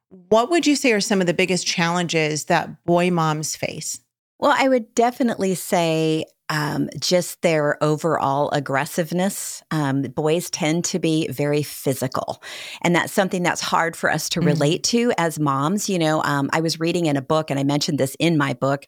What 0.09 0.49
would 0.49 0.65
you 0.65 0.75
say 0.75 0.93
are 0.93 1.01
some 1.01 1.19
of 1.19 1.27
the 1.27 1.33
biggest 1.33 1.67
challenges 1.67 2.45
that 2.45 2.83
boy 2.85 3.11
moms 3.11 3.55
face? 3.55 3.99
Well, 4.39 4.55
I 4.57 4.69
would 4.69 4.95
definitely 4.95 5.55
say 5.55 6.25
um, 6.49 6.89
just 6.97 7.41
their 7.41 7.77
overall 7.83 8.49
aggressiveness. 8.51 9.61
Um, 9.69 10.03
boys 10.03 10.49
tend 10.49 10.85
to 10.85 10.99
be 10.99 11.27
very 11.27 11.61
physical. 11.61 12.41
And 12.81 12.95
that's 12.95 13.11
something 13.11 13.43
that's 13.43 13.59
hard 13.59 13.97
for 13.97 14.09
us 14.09 14.29
to 14.29 14.39
Mhm. 14.39 14.45
relate 14.45 14.83
to 14.85 15.11
as 15.17 15.39
moms. 15.39 15.89
You 15.89 15.99
know, 15.99 16.23
um, 16.23 16.49
I 16.53 16.61
was 16.61 16.79
reading 16.79 17.07
in 17.07 17.17
a 17.17 17.21
book, 17.21 17.51
and 17.51 17.59
I 17.59 17.63
mentioned 17.63 17.97
this 17.97 18.15
in 18.17 18.37
my 18.37 18.53
book, 18.53 18.85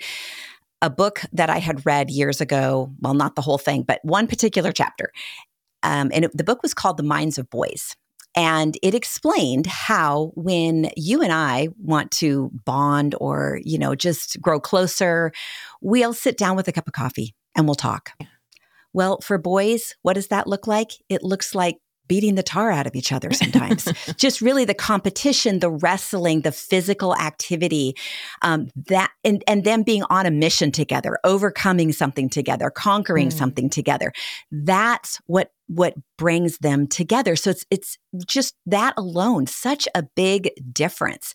a 0.81 0.89
book 0.89 1.21
that 1.33 1.49
I 1.49 1.57
had 1.57 1.85
read 1.85 2.09
years 2.09 2.41
ago. 2.41 2.91
Well, 2.99 3.13
not 3.13 3.35
the 3.35 3.41
whole 3.41 3.57
thing, 3.57 3.83
but 3.83 3.99
one 4.03 4.27
particular 4.27 4.71
chapter. 4.71 5.11
Um, 5.83 6.11
and 6.13 6.25
it, 6.25 6.37
the 6.37 6.43
book 6.43 6.61
was 6.63 6.73
called 6.73 6.97
The 6.97 7.03
Minds 7.03 7.37
of 7.37 7.49
Boys. 7.49 7.95
And 8.35 8.77
it 8.83 8.93
explained 8.93 9.65
how 9.65 10.31
when 10.35 10.91
you 10.95 11.21
and 11.21 11.33
I 11.33 11.69
want 11.77 12.11
to 12.11 12.51
bond 12.63 13.15
or, 13.19 13.59
you 13.63 13.77
know, 13.77 13.95
just 13.95 14.39
grow 14.39 14.59
closer, 14.59 15.31
we'll 15.81 16.13
sit 16.13 16.37
down 16.37 16.55
with 16.55 16.67
a 16.67 16.71
cup 16.71 16.87
of 16.87 16.93
coffee 16.93 17.33
and 17.55 17.65
we'll 17.65 17.75
talk. 17.75 18.11
Well, 18.93 19.19
for 19.21 19.37
boys, 19.37 19.95
what 20.03 20.13
does 20.13 20.27
that 20.27 20.47
look 20.47 20.67
like? 20.67 20.91
It 21.09 21.23
looks 21.23 21.55
like 21.55 21.77
beating 22.09 22.35
the 22.35 22.43
tar 22.43 22.71
out 22.71 22.85
of 22.85 22.95
each 22.95 23.13
other 23.13 23.31
sometimes. 23.31 23.87
just 24.17 24.41
really 24.41 24.65
the 24.65 24.73
competition, 24.73 25.59
the 25.59 25.69
wrestling, 25.69 26.41
the 26.41 26.51
physical 26.51 27.15
activity, 27.15 27.95
um, 28.41 28.67
that 28.87 29.11
and 29.23 29.41
and 29.47 29.63
them 29.63 29.83
being 29.83 30.03
on 30.09 30.25
a 30.25 30.31
mission 30.31 30.73
together, 30.73 31.17
overcoming 31.23 31.93
something 31.93 32.27
together, 32.27 32.69
conquering 32.69 33.29
Mm. 33.29 33.33
something 33.33 33.69
together. 33.69 34.11
That's 34.51 35.21
what 35.27 35.51
what 35.69 35.93
brings 36.17 36.57
them 36.57 36.87
together. 36.87 37.35
So 37.35 37.51
it's 37.51 37.65
it's 37.69 37.97
just 38.25 38.55
that 38.65 38.95
alone, 38.97 39.45
such 39.45 39.87
a 39.93 40.03
big 40.15 40.49
difference. 40.73 41.33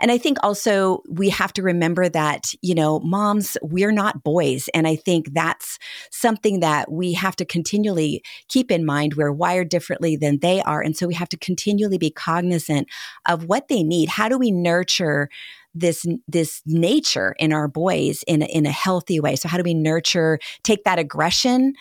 And 0.00 0.10
I 0.10 0.16
think 0.16 0.38
also 0.42 1.02
we 1.08 1.28
have 1.28 1.52
to 1.52 1.62
remember 1.62 2.08
that, 2.08 2.46
you 2.62 2.74
know, 2.74 2.98
moms, 3.00 3.58
we're 3.60 3.92
not 3.92 4.24
boys. 4.24 4.68
And 4.72 4.88
I 4.88 4.96
think 4.96 5.34
that's 5.34 5.78
something 6.10 6.60
that 6.60 6.90
we 6.90 7.12
have 7.12 7.36
to 7.36 7.44
continually 7.44 8.22
keep 8.48 8.70
in 8.70 8.86
mind. 8.86 9.14
We're 9.14 9.32
wired 9.32 9.68
differently 9.68 10.16
than 10.16 10.38
they 10.40 10.62
are. 10.62 10.80
And 10.80 10.96
so 10.96 11.06
we 11.06 11.14
have 11.14 11.28
to 11.28 11.36
continually 11.36 11.98
be 11.98 12.10
cognizant 12.10 12.88
of 13.26 13.44
what 13.44 13.68
they 13.68 13.82
need. 13.82 14.08
How 14.08 14.30
do 14.30 14.38
we 14.38 14.50
nurture 14.50 15.28
this 15.74 16.06
this 16.28 16.62
nature 16.66 17.34
in 17.38 17.52
our 17.52 17.68
boys 17.68 18.22
in 18.26 18.42
in 18.42 18.64
a 18.64 18.70
healthy 18.70 19.20
way? 19.20 19.36
So 19.36 19.48
how 19.48 19.58
do 19.58 19.64
we 19.64 19.74
nurture 19.74 20.38
take 20.62 20.84
that 20.84 20.98
aggression 20.98 21.74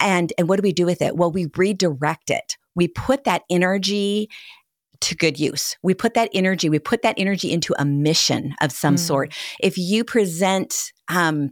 and 0.00 0.32
and 0.38 0.48
what 0.48 0.56
do 0.56 0.62
we 0.62 0.72
do 0.72 0.86
with 0.86 1.02
it? 1.02 1.16
Well, 1.16 1.30
we 1.30 1.48
redirect 1.56 2.30
it. 2.30 2.56
We 2.74 2.88
put 2.88 3.24
that 3.24 3.42
energy 3.50 4.28
to 5.00 5.14
good 5.14 5.38
use. 5.38 5.76
We 5.82 5.92
put 5.94 6.14
that 6.14 6.30
energy, 6.32 6.70
we 6.70 6.78
put 6.78 7.02
that 7.02 7.16
energy 7.18 7.52
into 7.52 7.74
a 7.78 7.84
mission 7.84 8.54
of 8.60 8.72
some 8.72 8.94
Mm. 8.94 8.98
sort. 9.00 9.34
If 9.60 9.76
you 9.76 10.04
present 10.04 10.92
um, 11.08 11.50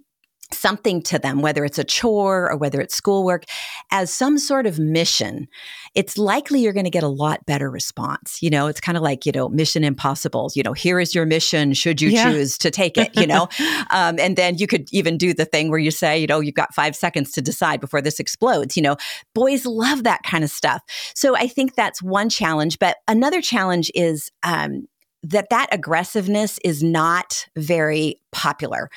something 0.54 1.02
to 1.02 1.18
them, 1.18 1.42
whether 1.42 1.64
it's 1.64 1.78
a 1.78 1.84
chore 1.84 2.50
or 2.50 2.56
whether 2.56 2.80
it's 2.80 2.94
schoolwork, 2.94 3.44
as 3.90 4.12
some 4.12 4.38
sort 4.38 4.66
of 4.66 4.78
mission, 4.78 5.48
it's 5.94 6.16
likely 6.16 6.60
you're 6.60 6.72
going 6.72 6.84
to 6.84 6.90
get 6.90 7.02
a 7.02 7.08
lot 7.08 7.44
better 7.46 7.70
response. 7.70 8.42
You 8.42 8.50
know, 8.50 8.66
it's 8.66 8.80
kind 8.80 8.96
of 8.96 9.02
like, 9.02 9.26
you 9.26 9.32
know, 9.32 9.48
mission 9.48 9.84
impossible. 9.84 10.50
You 10.54 10.62
know, 10.62 10.72
here 10.72 10.98
is 11.00 11.14
your 11.14 11.26
mission 11.26 11.72
should 11.72 12.00
you 12.00 12.10
Yeah. 12.10 12.30
choose 12.30 12.56
to 12.58 12.70
take 12.70 12.96
it, 12.96 13.14
you 13.14 13.26
know? 13.26 13.48
um, 13.90 14.18
and 14.18 14.36
then 14.36 14.56
you 14.58 14.66
could 14.66 14.88
even 14.92 15.18
do 15.18 15.34
the 15.34 15.44
thing 15.44 15.70
where 15.70 15.78
you 15.78 15.90
say, 15.90 16.18
you 16.18 16.26
know, 16.26 16.40
you've 16.40 16.54
got 16.54 16.74
five 16.74 16.96
seconds 16.96 17.32
to 17.32 17.42
decide 17.42 17.80
before 17.80 18.00
this 18.00 18.20
explodes. 18.20 18.76
You 18.76 18.82
know, 18.82 18.96
boys 19.34 19.66
love 19.66 20.04
that 20.04 20.22
kind 20.22 20.44
of 20.44 20.50
stuff. 20.50 20.82
So 21.14 21.36
I 21.36 21.46
think 21.48 21.74
that's 21.74 22.02
one 22.02 22.28
challenge. 22.28 22.78
But 22.78 22.98
another 23.08 23.40
challenge 23.40 23.90
is, 23.94 24.30
um, 24.42 24.86
that 25.24 25.50
that 25.50 25.68
aggressiveness 25.70 26.58
is 26.64 26.82
not 26.82 27.46
very 27.56 28.20
popular 28.32 28.90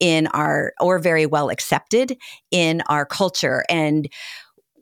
in 0.00 0.26
our 0.28 0.72
or 0.80 0.98
very 0.98 1.26
well 1.26 1.50
accepted 1.50 2.16
in 2.50 2.82
our 2.88 3.06
culture 3.06 3.64
and 3.68 4.08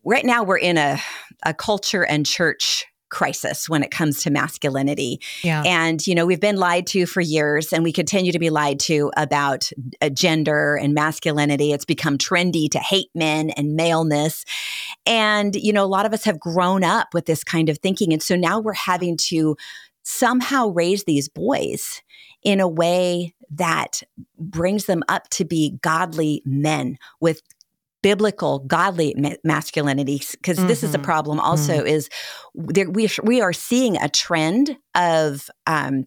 right 0.05 0.25
now 0.25 0.43
we're 0.43 0.57
in 0.59 0.79
a, 0.79 0.99
a 1.45 1.53
culture 1.53 2.05
and 2.05 2.25
church 2.25 2.87
crisis 3.11 3.69
when 3.71 3.83
it 3.83 3.91
comes 3.91 4.23
to 4.23 4.31
masculinity 4.31 5.19
Yeah. 5.43 5.63
and, 5.65 6.07
you 6.07 6.15
know, 6.15 6.27
we've 6.27 6.41
been 6.41 6.57
lied 6.57 6.87
to 6.89 7.07
for 7.07 7.23
years 7.23 7.73
and 7.73 7.83
we 7.83 7.91
continue 7.91 8.33
to 8.33 8.39
be 8.39 8.51
lied 8.51 8.79
to 8.81 9.11
about 9.17 9.71
uh, 10.03 10.11
gender 10.11 10.77
and 10.77 10.93
masculinity. 10.93 11.73
It's 11.73 11.87
become 11.87 12.19
trendy 12.19 12.71
to 12.71 12.79
hate 12.79 13.09
men 13.15 13.49
and 13.51 13.77
maleness. 13.77 14.45
And, 15.07 15.57
you 15.57 15.73
know, 15.73 15.85
a 15.85 15.87
lot 15.87 16.05
of 16.05 16.13
us 16.13 16.25
have 16.25 16.39
grown 16.39 16.85
up 16.85 17.15
with 17.15 17.25
this 17.25 17.43
kind 17.43 17.71
of 17.71 17.79
thinking. 17.79 18.13
And 18.13 18.23
so 18.23 18.37
now 18.37 18.61
we're 18.61 18.75
having 18.75 19.17
to 19.29 19.57
somehow 20.03 20.69
raise 20.69 21.05
these 21.05 21.31
boys 21.31 22.03
in 22.43 22.61
a 22.61 22.69
way 22.69 23.35
that 23.51 24.03
brings 24.39 24.87
them 24.87 25.03
up 25.09 25.29
to 25.31 25.45
be 25.45 25.79
godly 25.83 26.43
men 26.45 26.99
with 27.21 27.43
biblical 28.03 28.61
godly 28.61 29.15
ma- 29.17 29.31
masculinity 29.43 30.23
because 30.33 30.59
mm-hmm. 30.59 30.69
this 30.69 30.83
is 30.83 30.95
a 30.95 30.99
mm-hmm. 30.99 31.05
problem 31.05 31.41
also 31.41 31.79
mm-hmm. 31.79 31.87
is 31.87 32.09
there, 32.55 32.89
we, 32.89 33.09
we 33.25 33.41
are 33.41 33.53
seeing 33.53 33.97
a 33.97 34.09
trend 34.09 34.77
of 34.95 35.51
um, 35.67 36.07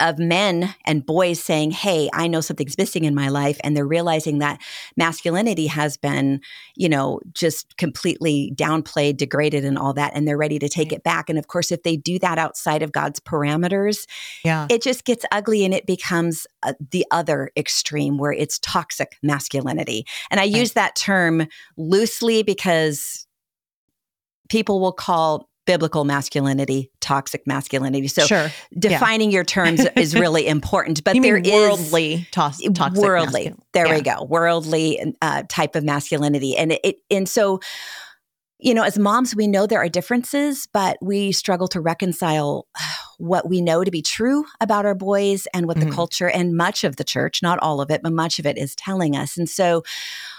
of 0.00 0.18
men 0.18 0.74
and 0.84 1.04
boys 1.04 1.42
saying, 1.42 1.72
Hey, 1.72 2.08
I 2.12 2.28
know 2.28 2.40
something's 2.40 2.78
missing 2.78 3.04
in 3.04 3.14
my 3.14 3.28
life. 3.28 3.58
And 3.64 3.76
they're 3.76 3.86
realizing 3.86 4.38
that 4.38 4.60
masculinity 4.96 5.66
has 5.66 5.96
been, 5.96 6.40
you 6.76 6.88
know, 6.88 7.20
just 7.32 7.76
completely 7.76 8.52
downplayed, 8.54 9.16
degraded, 9.16 9.64
and 9.64 9.78
all 9.78 9.92
that. 9.94 10.12
And 10.14 10.26
they're 10.26 10.36
ready 10.36 10.58
to 10.58 10.68
take 10.68 10.92
it 10.92 11.02
back. 11.02 11.28
And 11.28 11.38
of 11.38 11.48
course, 11.48 11.72
if 11.72 11.82
they 11.82 11.96
do 11.96 12.18
that 12.20 12.38
outside 12.38 12.82
of 12.82 12.92
God's 12.92 13.20
parameters, 13.20 14.06
yeah. 14.44 14.66
it 14.70 14.82
just 14.82 15.04
gets 15.04 15.24
ugly 15.32 15.64
and 15.64 15.74
it 15.74 15.86
becomes 15.86 16.46
uh, 16.62 16.74
the 16.90 17.04
other 17.10 17.50
extreme 17.56 18.18
where 18.18 18.32
it's 18.32 18.58
toxic 18.60 19.16
masculinity. 19.22 20.06
And 20.30 20.40
I 20.40 20.44
use 20.44 20.72
that 20.72 20.96
term 20.96 21.46
loosely 21.76 22.42
because 22.42 23.26
people 24.48 24.80
will 24.80 24.92
call 24.92 25.47
biblical 25.68 26.06
masculinity, 26.06 26.90
toxic 27.00 27.46
masculinity. 27.46 28.08
So 28.08 28.24
sure. 28.24 28.50
defining 28.78 29.30
yeah. 29.30 29.34
your 29.34 29.44
terms 29.44 29.84
is 29.96 30.14
really 30.14 30.46
important. 30.46 31.04
But 31.04 31.14
you 31.14 31.20
there 31.20 31.36
is 31.36 31.52
worldly, 31.52 32.26
tos- 32.30 32.62
toxic 32.74 33.04
worldly. 33.04 33.54
There 33.74 33.86
yeah. 33.86 33.94
we 33.94 34.00
go, 34.00 34.24
worldly 34.24 35.14
uh, 35.20 35.42
type 35.50 35.76
of 35.76 35.84
masculinity, 35.84 36.56
and 36.56 36.72
it, 36.72 36.80
it 36.82 36.96
and 37.10 37.28
so. 37.28 37.60
You 38.60 38.74
know, 38.74 38.82
as 38.82 38.98
moms, 38.98 39.36
we 39.36 39.46
know 39.46 39.68
there 39.68 39.78
are 39.78 39.88
differences, 39.88 40.66
but 40.72 40.96
we 41.00 41.30
struggle 41.30 41.68
to 41.68 41.80
reconcile 41.80 42.66
what 43.18 43.48
we 43.48 43.60
know 43.60 43.84
to 43.84 43.90
be 43.92 44.02
true 44.02 44.44
about 44.60 44.84
our 44.84 44.96
boys 44.96 45.46
and 45.54 45.68
what 45.68 45.76
mm-hmm. 45.76 45.90
the 45.90 45.94
culture 45.94 46.28
and 46.28 46.56
much 46.56 46.82
of 46.82 46.96
the 46.96 47.04
church, 47.04 47.40
not 47.40 47.60
all 47.60 47.80
of 47.80 47.88
it, 47.92 48.02
but 48.02 48.12
much 48.12 48.40
of 48.40 48.46
it 48.46 48.58
is 48.58 48.74
telling 48.74 49.14
us. 49.14 49.36
And 49.36 49.48
so, 49.48 49.84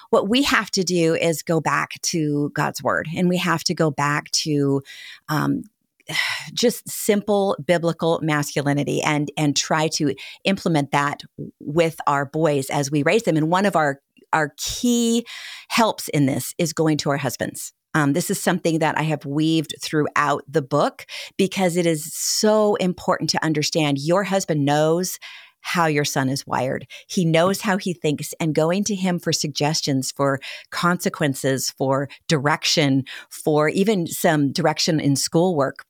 what 0.10 0.28
we 0.28 0.44
have 0.44 0.72
to 0.72 0.84
do 0.84 1.16
is 1.16 1.44
go 1.44 1.62
back 1.62 2.02
to 2.02 2.52
God's 2.54 2.84
word 2.84 3.08
and 3.16 3.30
we 3.30 3.38
have 3.38 3.64
to 3.66 3.74
go 3.74 3.92
back 3.92 4.30
to 4.32 4.82
um, 5.28 5.64
just 6.54 6.88
simple 6.90 7.56
biblical 7.66 8.20
masculinity 8.22 9.02
and 9.02 9.32
and 9.38 9.56
try 9.56 9.88
to 9.88 10.16
implement 10.44 10.92
that 10.92 11.22
with 11.60 12.00
our 12.08 12.26
boys 12.26 12.70
as 12.70 12.92
we 12.92 13.04
raise 13.04 13.24
them. 13.24 13.38
And 13.38 13.50
one 13.50 13.66
of 13.66 13.76
our 13.76 14.02
our 14.34 14.54
key 14.58 15.26
helps 15.70 16.08
in 16.10 16.26
this 16.26 16.54
is 16.58 16.74
going 16.74 16.98
to 16.98 17.10
our 17.10 17.18
husbands. 17.18 17.74
Um, 17.96 18.14
this 18.14 18.30
is 18.30 18.40
something 18.40 18.80
that 18.80 19.00
I 19.00 19.02
have 19.04 19.26
weaved 19.26 19.74
throughout 19.82 20.44
the 20.48 20.62
book 20.62 21.08
because 21.38 21.76
it 21.76 21.88
is 21.88 22.14
so 22.14 22.76
important 22.76 23.32
to 23.32 23.44
understand 23.44 23.98
your 23.98 24.24
husband 24.24 24.64
knows 24.64 25.18
how 25.62 25.86
your 25.88 26.06
son 26.06 26.30
is 26.30 26.46
wired. 26.46 26.88
He 27.08 27.26
knows 27.26 27.62
how 27.62 27.78
he 27.78 27.94
thinks, 27.94 28.34
and 28.40 28.56
going 28.56 28.84
to 28.86 28.96
him 28.96 29.20
for 29.20 29.34
suggestions, 29.34 30.12
for 30.12 30.40
consequences, 30.72 31.70
for 31.72 32.10
direction, 32.28 33.04
for 33.30 33.70
even 33.70 34.08
some 34.08 34.52
direction 34.52 35.00
in 35.00 35.16
schoolwork 35.16 35.86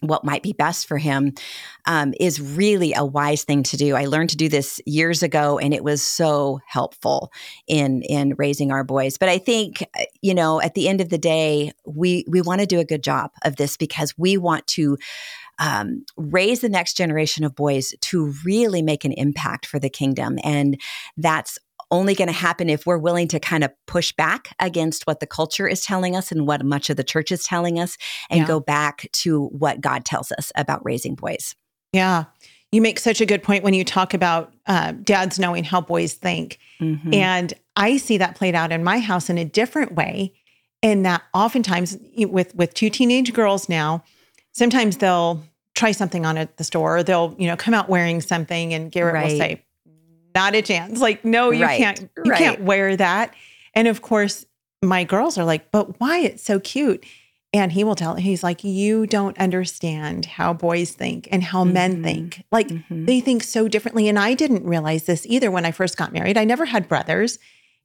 what 0.00 0.24
might 0.24 0.42
be 0.42 0.52
best 0.52 0.86
for 0.86 0.98
him 0.98 1.32
um, 1.86 2.12
is 2.20 2.40
really 2.40 2.92
a 2.94 3.04
wise 3.04 3.44
thing 3.44 3.62
to 3.62 3.76
do. 3.76 3.94
I 3.94 4.06
learned 4.06 4.30
to 4.30 4.36
do 4.36 4.48
this 4.48 4.80
years 4.84 5.22
ago, 5.22 5.58
and 5.58 5.72
it 5.72 5.82
was 5.82 6.02
so 6.02 6.60
helpful 6.66 7.32
in 7.66 8.02
in 8.02 8.34
raising 8.36 8.70
our 8.70 8.84
boys. 8.84 9.16
But 9.16 9.28
I 9.28 9.38
think 9.38 9.84
you 10.20 10.34
know, 10.34 10.60
at 10.60 10.74
the 10.74 10.88
end 10.88 11.00
of 11.00 11.08
the 11.08 11.18
day, 11.18 11.72
we 11.86 12.24
we 12.28 12.42
want 12.42 12.60
to 12.60 12.66
do 12.66 12.80
a 12.80 12.84
good 12.84 13.02
job 13.02 13.30
of 13.44 13.56
this 13.56 13.76
because 13.76 14.14
we 14.18 14.36
want 14.36 14.66
to 14.68 14.98
um, 15.58 16.04
raise 16.16 16.60
the 16.60 16.68
next 16.68 16.96
generation 16.96 17.44
of 17.44 17.54
boys 17.54 17.94
to 18.00 18.32
really 18.44 18.82
make 18.82 19.04
an 19.04 19.12
impact 19.12 19.66
for 19.66 19.78
the 19.78 19.88
kingdom. 19.88 20.38
And 20.44 20.80
that's 21.16 21.58
only 21.90 22.14
going 22.14 22.28
to 22.28 22.34
happen 22.34 22.68
if 22.68 22.84
we're 22.84 22.98
willing 22.98 23.28
to 23.28 23.38
kind 23.38 23.62
of 23.62 23.72
push 23.86 24.12
back 24.12 24.54
against 24.58 25.06
what 25.06 25.20
the 25.20 25.26
culture 25.26 25.68
is 25.68 25.82
telling 25.82 26.16
us 26.16 26.32
and 26.32 26.46
what 26.46 26.64
much 26.64 26.90
of 26.90 26.96
the 26.96 27.04
church 27.04 27.30
is 27.30 27.44
telling 27.44 27.78
us 27.78 27.96
and 28.28 28.40
yeah. 28.40 28.46
go 28.46 28.58
back 28.58 29.08
to 29.12 29.46
what 29.46 29.80
God 29.80 30.04
tells 30.04 30.32
us 30.32 30.50
about 30.56 30.84
raising 30.84 31.14
boys. 31.14 31.54
Yeah. 31.92 32.24
You 32.72 32.82
make 32.82 32.98
such 32.98 33.20
a 33.20 33.26
good 33.26 33.42
point 33.42 33.62
when 33.62 33.74
you 33.74 33.84
talk 33.84 34.14
about 34.14 34.52
uh, 34.66 34.92
dads 34.92 35.38
knowing 35.38 35.62
how 35.62 35.80
boys 35.80 36.14
think. 36.14 36.58
Mm-hmm. 36.80 37.14
And 37.14 37.54
I 37.76 37.96
see 37.96 38.18
that 38.18 38.34
played 38.34 38.54
out 38.54 38.72
in 38.72 38.82
my 38.82 38.98
house 38.98 39.30
in 39.30 39.38
a 39.38 39.44
different 39.44 39.94
way. 39.94 40.34
In 40.82 41.02
that 41.04 41.22
oftentimes 41.32 41.96
with 42.16 42.54
with 42.54 42.74
two 42.74 42.90
teenage 42.90 43.32
girls 43.32 43.68
now, 43.68 44.04
sometimes 44.56 44.96
they'll 44.96 45.42
try 45.74 45.92
something 45.92 46.24
on 46.24 46.38
at 46.38 46.56
the 46.56 46.64
store. 46.64 47.02
They'll, 47.02 47.34
you 47.38 47.46
know, 47.46 47.56
come 47.56 47.74
out 47.74 47.90
wearing 47.90 48.22
something 48.22 48.72
and 48.72 48.90
Garrett 48.90 49.14
right. 49.14 49.30
will 49.30 49.38
say, 49.38 49.62
not 50.34 50.54
a 50.54 50.62
chance. 50.62 50.98
Like, 50.98 51.24
no, 51.24 51.50
you 51.50 51.64
right. 51.64 51.78
can't, 51.78 52.00
you 52.24 52.30
right. 52.30 52.38
can't 52.38 52.62
wear 52.62 52.96
that. 52.96 53.34
And 53.74 53.86
of 53.86 54.00
course, 54.00 54.46
my 54.82 55.04
girls 55.04 55.36
are 55.36 55.44
like, 55.44 55.70
but 55.70 56.00
why? 56.00 56.20
It's 56.20 56.42
so 56.42 56.58
cute. 56.58 57.04
And 57.52 57.72
he 57.72 57.84
will 57.84 57.94
tell, 57.94 58.14
he's 58.14 58.42
like, 58.42 58.64
you 58.64 59.06
don't 59.06 59.36
understand 59.38 60.24
how 60.26 60.52
boys 60.52 60.92
think 60.92 61.28
and 61.30 61.42
how 61.42 61.64
mm-hmm. 61.64 61.72
men 61.74 62.02
think. 62.02 62.44
Like 62.50 62.68
mm-hmm. 62.68 63.04
they 63.04 63.20
think 63.20 63.42
so 63.42 63.68
differently. 63.68 64.08
And 64.08 64.18
I 64.18 64.32
didn't 64.32 64.64
realize 64.64 65.04
this 65.04 65.26
either 65.26 65.50
when 65.50 65.66
I 65.66 65.70
first 65.70 65.98
got 65.98 66.12
married. 66.12 66.38
I 66.38 66.44
never 66.44 66.64
had 66.64 66.88
brothers. 66.88 67.38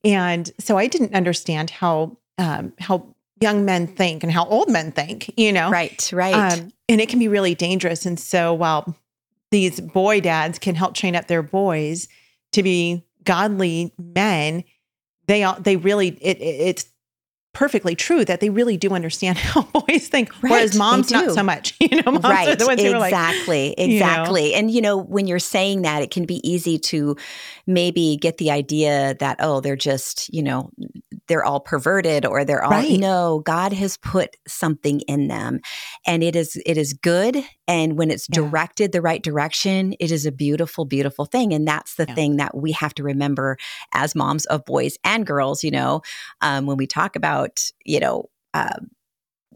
And 0.05 0.49
so 0.57 0.77
I 0.77 0.87
didn't 0.87 1.13
understand 1.13 1.69
how, 1.69 2.17
um, 2.37 2.73
how 2.79 3.13
young 3.41 3.65
men 3.65 3.87
think 3.87 4.23
and 4.23 4.31
how 4.31 4.45
old 4.45 4.69
men 4.69 4.91
think, 4.91 5.33
you 5.37 5.51
know? 5.51 5.69
Right, 5.69 6.09
right. 6.13 6.33
Um, 6.33 6.71
and 6.87 7.01
it 7.01 7.09
can 7.09 7.19
be 7.19 7.27
really 7.27 7.55
dangerous. 7.55 8.05
And 8.05 8.19
so 8.19 8.53
while 8.53 8.95
these 9.49 9.81
boy 9.81 10.21
dads 10.21 10.59
can 10.59 10.75
help 10.75 10.93
train 10.93 11.15
up 11.15 11.27
their 11.27 11.41
boys 11.41 12.07
to 12.53 12.63
be 12.63 13.03
godly 13.23 13.93
men, 13.97 14.63
they 15.27 15.43
all, 15.43 15.59
they 15.59 15.75
really, 15.75 16.09
it, 16.21 16.37
it, 16.37 16.41
it's 16.41 16.85
perfectly 17.53 17.95
true 17.95 18.23
that 18.25 18.39
they 18.39 18.49
really 18.49 18.77
do 18.77 18.91
understand 18.91 19.37
how 19.37 19.63
boys 19.63 20.07
think, 20.07 20.31
right, 20.41 20.51
whereas 20.51 20.75
moms 20.75 21.11
not 21.11 21.33
so 21.33 21.43
much. 21.43 21.75
You 21.81 22.01
know, 22.01 22.11
moms 22.11 22.23
right, 22.23 22.47
are 22.47 22.55
the 22.55 22.67
ones 22.67 22.81
exactly, 22.81 22.85
who 22.89 22.95
are 22.95 22.99
like, 22.99 23.75
exactly. 23.77 24.45
You 24.45 24.51
know? 24.51 24.57
And 24.57 24.71
you 24.71 24.81
know, 24.81 24.97
when 24.97 25.27
you're 25.27 25.39
saying 25.39 25.81
that, 25.81 26.01
it 26.01 26.11
can 26.11 26.25
be 26.25 26.47
easy 26.49 26.77
to 26.79 27.17
maybe 27.67 28.17
get 28.21 28.37
the 28.37 28.51
idea 28.51 29.15
that 29.19 29.37
oh, 29.39 29.59
they're 29.59 29.75
just 29.75 30.31
you 30.33 30.43
know 30.43 30.69
they're 31.27 31.43
all 31.43 31.59
perverted 31.59 32.25
or 32.25 32.45
they're 32.45 32.63
all 32.63 32.71
right. 32.71 32.99
no. 32.99 33.41
God 33.43 33.73
has 33.73 33.97
put 33.97 34.37
something 34.47 35.01
in 35.01 35.27
them, 35.27 35.59
and 36.05 36.23
it 36.23 36.35
is 36.35 36.61
it 36.65 36.77
is 36.77 36.93
good. 36.93 37.43
And 37.71 37.97
when 37.97 38.11
it's 38.11 38.27
yeah. 38.29 38.41
directed 38.41 38.91
the 38.91 39.01
right 39.01 39.23
direction, 39.23 39.93
it 39.97 40.11
is 40.11 40.25
a 40.25 40.31
beautiful, 40.31 40.83
beautiful 40.83 41.23
thing. 41.23 41.53
And 41.53 41.65
that's 41.65 41.95
the 41.95 42.05
yeah. 42.05 42.15
thing 42.15 42.35
that 42.35 42.55
we 42.55 42.73
have 42.73 42.93
to 42.95 43.03
remember 43.03 43.57
as 43.93 44.13
moms 44.13 44.45
of 44.47 44.65
boys 44.65 44.97
and 45.05 45.25
girls. 45.25 45.63
You 45.63 45.71
know, 45.71 46.01
um, 46.41 46.65
when 46.65 46.75
we 46.75 46.85
talk 46.85 47.15
about 47.15 47.61
you 47.85 48.01
know, 48.01 48.29
uh, 48.53 48.79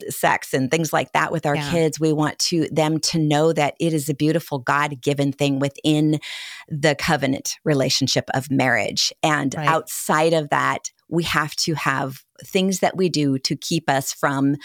sex 0.10 0.54
and 0.54 0.72
things 0.72 0.94
like 0.94 1.12
that 1.12 1.32
with 1.32 1.46
our 1.46 1.56
yeah. 1.56 1.72
kids 1.72 2.02
we 2.02 2.12
want 2.12 2.38
to 2.38 2.68
them 2.70 3.00
to 3.00 3.18
know 3.18 3.54
that 3.54 3.76
it 3.80 3.94
is 3.94 4.10
a 4.10 4.14
beautiful 4.14 4.60
god-given 4.60 5.32
thing 5.32 5.58
within 5.58 6.20
the 6.68 6.96
covenant 6.96 7.56
relationship 7.64 8.30
of 8.34 8.52
marriage 8.52 9.14
and 9.24 9.56
right. 9.56 9.66
outside 9.66 10.34
of 10.34 10.50
that 10.50 10.92
we 11.08 11.24
have 11.24 11.56
to 11.56 11.76
have 11.76 12.26
things 12.44 12.80
that 12.80 12.98
we 12.98 13.08
do 13.08 13.38
to 13.40 13.56
keep 13.56 13.90
us 13.90 14.12
from 14.12 14.58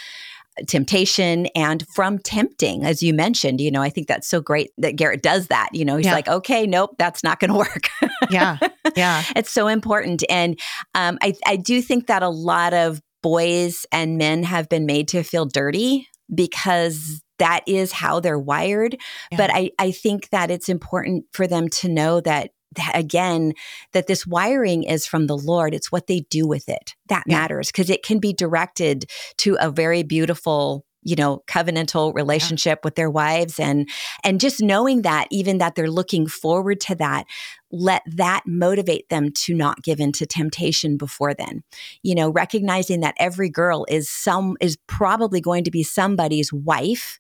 temptation 0.67 1.47
and 1.55 1.85
from 1.95 2.19
tempting 2.19 2.85
as 2.85 3.03
you 3.03 3.13
mentioned 3.15 3.61
you 3.61 3.71
know 3.71 3.83
i 3.83 3.89
think 3.89 4.07
that's 4.07 4.29
so 4.29 4.41
great 4.41 4.71
that 4.79 4.97
garrett 4.97 5.23
does 5.23 5.49
that 5.49 5.69
you 5.73 5.85
know 5.85 5.97
he's 5.97 6.07
yeah. 6.07 6.13
like 6.13 6.29
okay 6.29 6.67
nope 6.67 6.95
that's 6.99 7.23
not 7.23 7.41
going 7.41 7.51
to 7.53 7.57
work 7.57 7.89
yeah 8.31 8.59
yeah 8.97 9.23
it's 9.37 9.51
so 9.51 9.67
important 9.67 10.23
and 10.29 10.59
um, 10.95 11.19
I, 11.23 11.35
I 11.47 11.57
do 11.57 11.81
think 11.83 12.07
that 12.07 12.23
a 12.23 12.29
lot 12.29 12.75
of 12.75 13.01
boys 13.23 13.87
and 13.93 14.19
men 14.19 14.43
have 14.43 14.69
been 14.69 14.87
made 14.87 15.09
to 15.09 15.23
feel 15.23 15.45
dirty 15.45 16.09
because 16.35 17.23
that 17.39 17.63
is 17.67 17.93
how 17.93 18.21
they're 18.21 18.39
wired 18.39 18.97
yeah. 19.31 19.37
but 19.37 19.51
I, 19.53 19.71
I 19.79 19.91
think 19.91 20.31
that 20.31 20.51
it's 20.51 20.69
important 20.69 21.25
for 21.33 21.47
them 21.47 21.69
to 21.69 21.89
know 21.89 22.21
that 22.21 22.51
that 22.77 22.93
again 22.95 23.53
that 23.93 24.07
this 24.07 24.27
wiring 24.27 24.83
is 24.83 25.07
from 25.07 25.27
the 25.27 25.37
lord 25.37 25.75
it's 25.75 25.91
what 25.91 26.07
they 26.07 26.21
do 26.31 26.47
with 26.47 26.69
it 26.69 26.95
that 27.09 27.25
yeah. 27.27 27.39
matters 27.39 27.69
because 27.69 27.91
it 27.91 28.03
can 28.03 28.19
be 28.19 28.33
directed 28.33 29.05
to 29.37 29.57
a 29.61 29.71
very 29.71 30.03
beautiful 30.03 30.85
you 31.03 31.17
know 31.17 31.43
covenantal 31.47 32.15
relationship 32.15 32.79
yeah. 32.79 32.85
with 32.85 32.95
their 32.95 33.11
wives 33.11 33.59
and 33.59 33.89
and 34.25 34.41
just 34.41 34.61
knowing 34.61 35.03
that 35.03 35.27
even 35.31 35.59
that 35.59 35.75
they're 35.75 35.91
looking 35.91 36.27
forward 36.27 36.81
to 36.81 36.95
that 36.95 37.25
let 37.73 38.03
that 38.07 38.43
motivate 38.47 39.09
them 39.09 39.31
to 39.33 39.55
not 39.55 39.83
give 39.83 40.01
in 40.01 40.13
to 40.13 40.27
temptation 40.27 40.97
before 40.97 41.35
then. 41.35 41.63
You 42.03 42.15
know 42.15 42.31
recognizing 42.31 43.01
that 43.01 43.15
every 43.19 43.49
girl 43.49 43.87
is 43.89 44.09
some 44.09 44.57
is 44.61 44.77
probably 44.87 45.41
going 45.41 45.65
to 45.65 45.71
be 45.71 45.83
somebody's 45.83 46.53
wife. 46.53 47.19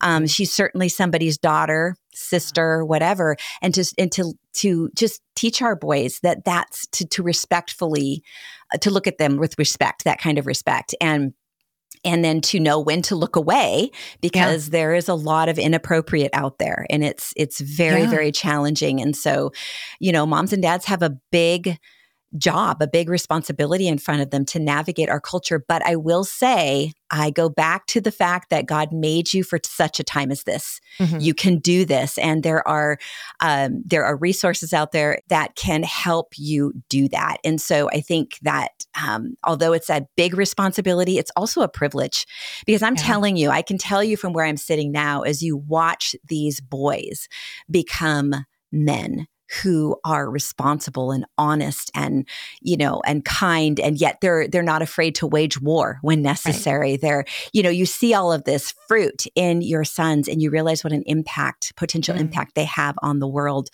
Um, 0.00 0.26
she's 0.26 0.52
certainly 0.52 0.88
somebody's 0.88 1.38
daughter 1.38 1.96
sister 2.14 2.84
whatever. 2.84 3.36
And 3.60 3.74
to 3.74 3.84
and 3.98 4.12
to 4.12 4.34
to 4.54 4.90
just 4.94 5.22
teach 5.34 5.62
our 5.62 5.76
boys 5.76 6.20
that 6.22 6.44
that's 6.44 6.86
to 6.88 7.06
to 7.06 7.22
respectfully 7.22 8.22
uh, 8.72 8.78
to 8.78 8.90
look 8.90 9.06
at 9.06 9.18
them 9.18 9.36
with 9.36 9.58
respect 9.58 10.04
that 10.04 10.20
kind 10.20 10.38
of 10.38 10.46
respect. 10.46 10.94
And 11.00 11.34
and 12.04 12.24
then 12.24 12.40
to 12.40 12.58
know 12.58 12.80
when 12.80 13.02
to 13.02 13.16
look 13.16 13.36
away 13.36 13.90
because 14.20 14.68
yeah. 14.68 14.72
there 14.72 14.94
is 14.94 15.08
a 15.08 15.14
lot 15.14 15.48
of 15.48 15.58
inappropriate 15.58 16.30
out 16.32 16.58
there 16.58 16.86
and 16.90 17.04
it's 17.04 17.32
it's 17.36 17.60
very 17.60 18.02
yeah. 18.02 18.10
very 18.10 18.32
challenging 18.32 19.00
and 19.00 19.16
so 19.16 19.52
you 20.00 20.12
know 20.12 20.26
moms 20.26 20.52
and 20.52 20.62
dads 20.62 20.84
have 20.84 21.02
a 21.02 21.16
big 21.30 21.78
job, 22.38 22.80
a 22.80 22.86
big 22.86 23.08
responsibility 23.08 23.86
in 23.86 23.98
front 23.98 24.22
of 24.22 24.30
them 24.30 24.44
to 24.46 24.58
navigate 24.58 25.08
our 25.08 25.20
culture. 25.20 25.62
But 25.66 25.84
I 25.84 25.96
will 25.96 26.24
say, 26.24 26.92
I 27.10 27.30
go 27.30 27.48
back 27.48 27.86
to 27.88 28.00
the 28.00 28.12
fact 28.12 28.50
that 28.50 28.66
God 28.66 28.92
made 28.92 29.34
you 29.34 29.44
for 29.44 29.58
such 29.64 30.00
a 30.00 30.04
time 30.04 30.30
as 30.30 30.44
this. 30.44 30.80
Mm-hmm. 30.98 31.20
You 31.20 31.34
can 31.34 31.58
do 31.58 31.84
this, 31.84 32.18
and 32.18 32.42
there 32.42 32.66
are 32.66 32.98
um, 33.40 33.82
there 33.84 34.04
are 34.04 34.16
resources 34.16 34.72
out 34.72 34.92
there 34.92 35.20
that 35.28 35.56
can 35.56 35.82
help 35.82 36.32
you 36.36 36.72
do 36.88 37.08
that. 37.08 37.38
And 37.44 37.60
so 37.60 37.88
I 37.90 38.00
think 38.00 38.38
that 38.42 38.81
um, 39.00 39.34
although 39.44 39.72
it's 39.72 39.90
a 39.90 40.06
big 40.16 40.34
responsibility, 40.34 41.18
it's 41.18 41.30
also 41.36 41.62
a 41.62 41.68
privilege 41.68 42.26
because 42.66 42.82
I'm 42.82 42.96
yeah. 42.96 43.02
telling 43.02 43.36
you, 43.36 43.50
I 43.50 43.62
can 43.62 43.78
tell 43.78 44.02
you 44.02 44.16
from 44.16 44.32
where 44.32 44.44
I'm 44.44 44.56
sitting 44.56 44.92
now 44.92 45.22
as 45.22 45.42
you 45.42 45.56
watch 45.56 46.14
these 46.28 46.60
boys 46.60 47.28
become 47.70 48.34
men 48.70 49.26
who 49.62 49.96
are 50.04 50.30
responsible 50.30 51.10
and 51.10 51.26
honest 51.36 51.90
and 51.94 52.26
you 52.62 52.76
know 52.76 53.02
and 53.04 53.24
kind 53.24 53.78
and 53.78 54.00
yet 54.00 54.18
they're 54.20 54.48
they're 54.48 54.62
not 54.62 54.82
afraid 54.82 55.14
to 55.14 55.26
wage 55.26 55.60
war 55.60 55.98
when 56.00 56.22
necessary 56.22 56.92
right. 56.92 57.00
they're 57.00 57.24
you 57.52 57.62
know 57.62 57.70
you 57.70 57.84
see 57.84 58.14
all 58.14 58.32
of 58.32 58.44
this 58.44 58.74
fruit 58.88 59.26
in 59.34 59.60
your 59.60 59.84
sons 59.84 60.26
and 60.26 60.40
you 60.40 60.50
realize 60.50 60.82
what 60.82 60.92
an 60.92 61.02
impact 61.06 61.74
potential 61.76 62.14
mm. 62.14 62.20
impact 62.20 62.54
they 62.54 62.64
have 62.64 62.94
on 63.02 63.18
the 63.18 63.28
world 63.28 63.68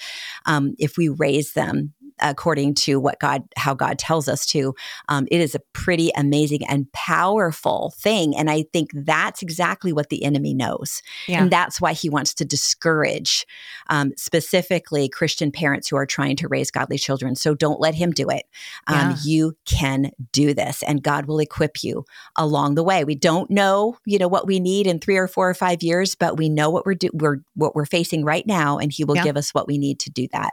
um, 0.47 0.75
if 0.79 0.97
we 0.97 1.09
raise 1.09 1.53
them 1.53 1.93
according 2.21 2.75
to 2.75 3.01
what 3.01 3.19
God, 3.19 3.43
how 3.57 3.75
God 3.75 3.99
tells 3.99 4.29
us 4.29 4.47
to. 4.47 4.75
Um, 5.09 5.27
it 5.31 5.41
is 5.41 5.55
a 5.55 5.61
pretty 5.73 6.11
amazing 6.17 6.67
and 6.69 6.91
powerful 6.93 7.95
thing. 7.97 8.37
And 8.37 8.51
I 8.51 8.65
think 8.73 8.91
that's 8.95 9.43
exactly 9.43 9.93
what 9.93 10.09
the 10.09 10.25
enemy 10.25 10.55
knows. 10.55 11.03
Yeah. 11.27 11.43
And 11.43 11.51
that's 11.51 11.81
why 11.81 11.93
he 11.93 12.09
wants 12.09 12.35
to 12.35 12.45
discourage 12.45 13.47
um, 13.89 14.13
specifically 14.17 15.09
Christian 15.09 15.51
parents 15.51 15.89
who 15.89 15.97
are 15.97 16.07
trying 16.07 16.37
to 16.37 16.49
raise 16.49 16.71
godly 16.71 16.99
children. 16.99 17.35
So 17.37 17.55
don't 17.55 17.81
let 17.81 17.95
him 17.95 18.13
do 18.13 18.29
it. 18.29 18.45
Um, 18.87 19.11
yeah. 19.11 19.17
You 19.25 19.57
can 19.65 20.11
do 20.33 20.55
this, 20.55 20.83
and 20.83 21.03
God 21.03 21.27
will 21.27 21.39
equip 21.39 21.83
you 21.83 22.05
along 22.37 22.75
the 22.75 22.83
way. 22.83 23.05
We 23.05 23.15
don't 23.15 23.51
know, 23.51 23.97
you 24.05 24.19
know, 24.19 24.29
what 24.29 24.47
we 24.47 24.61
need 24.61 24.87
in 24.87 24.99
three 24.99 25.17
or 25.17 25.29
four 25.29 25.49
or 25.49 25.55
five 25.55 25.83
years, 25.83 26.15
but 26.15 26.37
we 26.37 26.49
know 26.49 26.71
what 26.71 26.87
we're 26.87 26.95
do- 26.95 27.11
we're 27.13 27.39
what 27.55 27.75
we're 27.75 27.87
facing 27.87 28.25
right 28.25 28.47
now, 28.47 28.79
and 28.79 28.93
He 28.93 29.05
will 29.05 29.17
yeah. 29.17 29.25
give 29.25 29.37
us 29.37 29.55
what 29.55 29.67
we 29.67 29.79
need 29.79 30.01
to 30.01 30.11
do 30.11 30.29
that. 30.33 30.53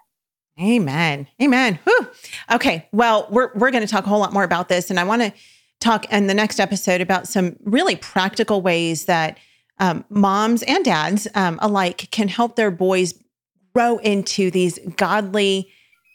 Amen. 0.59 1.27
Amen. 1.41 1.79
Whew. 1.83 2.07
Okay. 2.51 2.87
Well, 2.93 3.27
we're 3.29 3.51
we're 3.55 3.71
going 3.71 3.85
to 3.85 3.91
talk 3.91 4.05
a 4.05 4.09
whole 4.09 4.19
lot 4.19 4.31
more 4.31 4.43
about 4.43 4.69
this, 4.69 4.89
and 4.89 4.99
I 4.99 5.03
want 5.03 5.21
to 5.21 5.33
talk 5.81 6.11
in 6.11 6.27
the 6.27 6.33
next 6.33 6.59
episode 6.59 7.01
about 7.01 7.27
some 7.27 7.57
really 7.63 7.97
practical 7.97 8.61
ways 8.61 9.05
that 9.05 9.37
um, 9.79 10.05
moms 10.09 10.63
and 10.63 10.85
dads 10.85 11.27
um, 11.35 11.59
alike 11.61 12.09
can 12.11 12.29
help 12.29 12.55
their 12.55 12.71
boys 12.71 13.13
grow 13.73 13.97
into 13.97 14.49
these 14.49 14.79
godly 14.95 15.69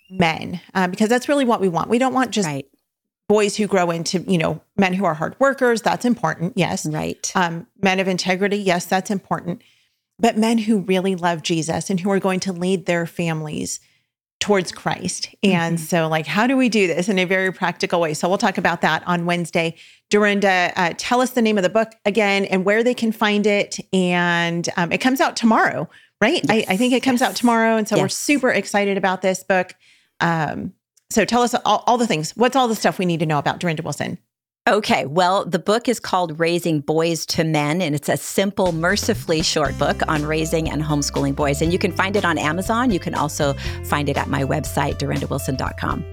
men, 0.08 0.60
uh, 0.72 0.88
because 0.88 1.10
that's 1.10 1.28
really 1.28 1.44
what 1.44 1.60
we 1.60 1.68
want. 1.68 1.90
We 1.90 1.98
don't 1.98 2.14
want 2.14 2.30
just 2.30 2.46
right. 2.46 2.66
boys 3.28 3.56
who 3.56 3.66
grow 3.66 3.90
into 3.90 4.20
you 4.20 4.38
know 4.38 4.62
men 4.78 4.94
who 4.94 5.04
are 5.04 5.14
hard 5.14 5.36
workers. 5.38 5.82
That's 5.82 6.06
important. 6.06 6.54
Yes. 6.56 6.86
Right. 6.86 7.30
Um, 7.34 7.66
men 7.82 8.00
of 8.00 8.08
integrity. 8.08 8.56
Yes, 8.56 8.86
that's 8.86 9.10
important. 9.10 9.60
But 10.18 10.38
men 10.38 10.56
who 10.56 10.80
really 10.80 11.14
love 11.14 11.42
Jesus 11.42 11.90
and 11.90 12.00
who 12.00 12.10
are 12.10 12.18
going 12.18 12.40
to 12.40 12.54
lead 12.54 12.86
their 12.86 13.06
families 13.06 13.80
towards 14.40 14.72
Christ. 14.72 15.28
And 15.42 15.76
mm-hmm. 15.76 15.84
so, 15.84 16.08
like, 16.08 16.26
how 16.26 16.46
do 16.46 16.56
we 16.56 16.68
do 16.68 16.86
this 16.86 17.08
in 17.08 17.18
a 17.18 17.24
very 17.24 17.52
practical 17.52 18.00
way? 18.00 18.14
So, 18.14 18.28
we'll 18.28 18.38
talk 18.38 18.58
about 18.58 18.80
that 18.80 19.06
on 19.06 19.26
Wednesday. 19.26 19.76
Durenda, 20.10 20.72
uh, 20.76 20.94
tell 20.96 21.20
us 21.20 21.30
the 21.30 21.42
name 21.42 21.56
of 21.58 21.62
the 21.62 21.70
book 21.70 21.92
again 22.04 22.46
and 22.46 22.64
where 22.64 22.82
they 22.82 22.94
can 22.94 23.12
find 23.12 23.46
it. 23.46 23.78
And 23.92 24.68
um, 24.76 24.90
it 24.90 24.98
comes 24.98 25.20
out 25.20 25.36
tomorrow, 25.36 25.88
right? 26.20 26.42
Yes. 26.42 26.66
I, 26.68 26.72
I, 26.72 26.76
think 26.76 26.92
it 26.92 27.02
comes 27.02 27.20
yes. 27.20 27.30
out 27.30 27.36
tomorrow. 27.36 27.76
And 27.76 27.86
so, 27.86 27.96
yes. 27.96 28.02
we're 28.02 28.08
super 28.08 28.50
excited 28.50 28.96
about 28.96 29.22
this 29.22 29.44
book. 29.44 29.74
Um, 30.20 30.72
so, 31.10 31.24
tell 31.24 31.42
us 31.42 31.54
all, 31.64 31.84
all 31.86 31.98
the 31.98 32.06
things. 32.06 32.32
What's 32.36 32.56
all 32.56 32.66
the 32.66 32.74
stuff 32.74 32.98
we 32.98 33.06
need 33.06 33.20
to 33.20 33.26
know 33.26 33.38
about 33.38 33.60
Durenda 33.60 33.84
Wilson? 33.84 34.18
Okay, 34.70 35.04
well, 35.04 35.44
the 35.44 35.58
book 35.58 35.88
is 35.88 35.98
called 35.98 36.38
Raising 36.38 36.78
Boys 36.78 37.26
to 37.26 37.42
Men, 37.42 37.82
and 37.82 37.92
it's 37.92 38.08
a 38.08 38.16
simple, 38.16 38.70
mercifully 38.70 39.42
short 39.42 39.76
book 39.80 40.00
on 40.06 40.24
raising 40.24 40.70
and 40.70 40.80
homeschooling 40.80 41.34
boys. 41.34 41.60
And 41.60 41.72
you 41.72 41.78
can 41.78 41.90
find 41.90 42.14
it 42.14 42.24
on 42.24 42.38
Amazon. 42.38 42.92
You 42.92 43.00
can 43.00 43.16
also 43.16 43.54
find 43.86 44.08
it 44.08 44.16
at 44.16 44.28
my 44.28 44.44
website, 44.44 44.98
durendawilson.com. 44.98 46.04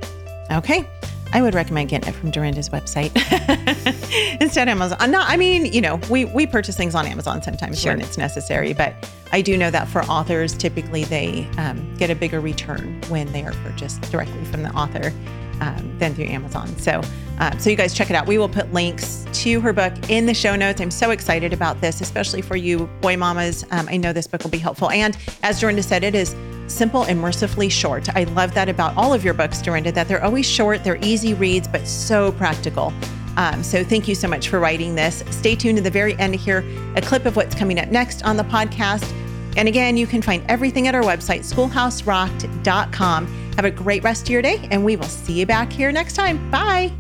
Okay. 0.54 0.90
I 1.34 1.44
would 1.44 1.54
recommend 1.54 1.90
getting 1.90 2.10
it 2.10 2.14
from 2.14 2.32
Durenda's 2.32 2.70
website 2.70 3.12
instead 4.42 4.68
of 4.68 4.72
Amazon. 4.72 5.12
No, 5.12 5.20
I 5.22 5.38
mean, 5.38 5.72
you 5.72 5.82
know, 5.82 6.00
we 6.10 6.26
we 6.26 6.48
purchase 6.48 6.76
things 6.76 6.96
on 6.96 7.06
Amazon 7.06 7.44
sometimes 7.44 7.80
sure. 7.80 7.92
when 7.92 8.02
it's 8.02 8.18
necessary, 8.18 8.74
but 8.74 8.96
I 9.34 9.42
do 9.42 9.56
know 9.56 9.70
that 9.70 9.88
for 9.88 10.02
authors, 10.06 10.58
typically 10.58 11.04
they 11.04 11.48
um, 11.60 11.94
get 11.98 12.10
a 12.10 12.16
bigger 12.16 12.40
return 12.40 13.02
when 13.10 13.32
they 13.34 13.44
are 13.44 13.54
purchased 13.64 14.02
directly 14.10 14.44
from 14.46 14.64
the 14.64 14.72
author 14.72 15.14
um, 15.62 15.98
than 16.00 16.14
through 16.14 16.26
Amazon. 16.26 16.68
So, 16.78 17.02
uh, 17.40 17.58
so 17.58 17.70
you 17.70 17.76
guys 17.76 17.94
check 17.94 18.10
it 18.10 18.16
out. 18.16 18.28
We 18.28 18.38
will 18.38 18.50
put 18.50 18.72
links 18.74 19.26
to 19.34 19.60
her 19.62 19.74
book 19.74 19.94
in 20.10 20.26
the 20.26 20.34
show 20.34 20.56
notes. 20.56 20.82
I'm 20.82 20.92
so 20.92 21.12
excited 21.12 21.54
about 21.54 21.80
this, 21.82 22.02
especially 22.02 22.42
for 22.42 22.56
you 22.56 22.88
boy 23.02 23.18
mamas. 23.18 23.66
Um, 23.72 23.88
I 23.90 23.98
know 23.98 24.14
this 24.14 24.28
book 24.28 24.44
will 24.44 24.52
be 24.52 24.58
helpful. 24.58 24.90
And 24.90 25.18
as 25.44 25.62
Durenda 25.62 25.84
said, 25.84 26.04
it 26.04 26.16
is 26.16 26.36
simple 26.68 27.04
and 27.04 27.20
mercifully 27.20 27.70
short. 27.70 28.14
I 28.16 28.26
love 28.26 28.54
that 28.54 28.70
about 28.70 28.96
all 28.98 29.14
of 29.14 29.24
your 29.24 29.34
books, 29.34 29.62
Durenda, 29.62 29.94
that 29.94 30.08
they're 30.08 30.24
always 30.24 30.46
short, 30.46 30.84
they're 30.84 31.00
easy 31.02 31.34
reads, 31.34 31.68
but 31.68 31.88
so 31.88 32.32
practical. 32.34 32.94
Um, 33.38 33.64
so 33.64 33.84
thank 33.84 34.08
you 34.08 34.16
so 34.16 34.28
much 34.28 34.50
for 34.50 34.60
writing 34.60 34.96
this. 34.96 35.24
Stay 35.30 35.56
tuned 35.56 35.78
to 35.78 35.84
the 35.84 35.92
very 35.92 36.18
end 36.18 36.34
to 36.34 36.40
hear 36.40 36.66
a 36.96 37.02
clip 37.02 37.26
of 37.26 37.36
what's 37.36 37.56
coming 37.56 37.80
up 37.80 37.90
next 37.90 38.24
on 38.24 38.36
the 38.36 38.44
podcast. 38.44 39.14
And 39.56 39.68
again, 39.68 39.96
you 39.96 40.08
can 40.08 40.22
find 40.22 40.44
everything 40.50 40.88
at 40.88 40.96
our 40.96 41.04
website, 41.04 41.42
schoolhouserocked.com. 41.42 43.47
Have 43.58 43.66
a 43.66 43.72
great 43.72 44.04
rest 44.04 44.24
of 44.24 44.30
your 44.30 44.42
day, 44.42 44.66
and 44.72 44.86
we 44.86 44.96
will 44.96 45.06
see 45.06 45.34
you 45.34 45.46
back 45.46 45.74
here 45.74 45.92
next 45.92 46.14
time. 46.14 46.50
Bye. 46.52 46.94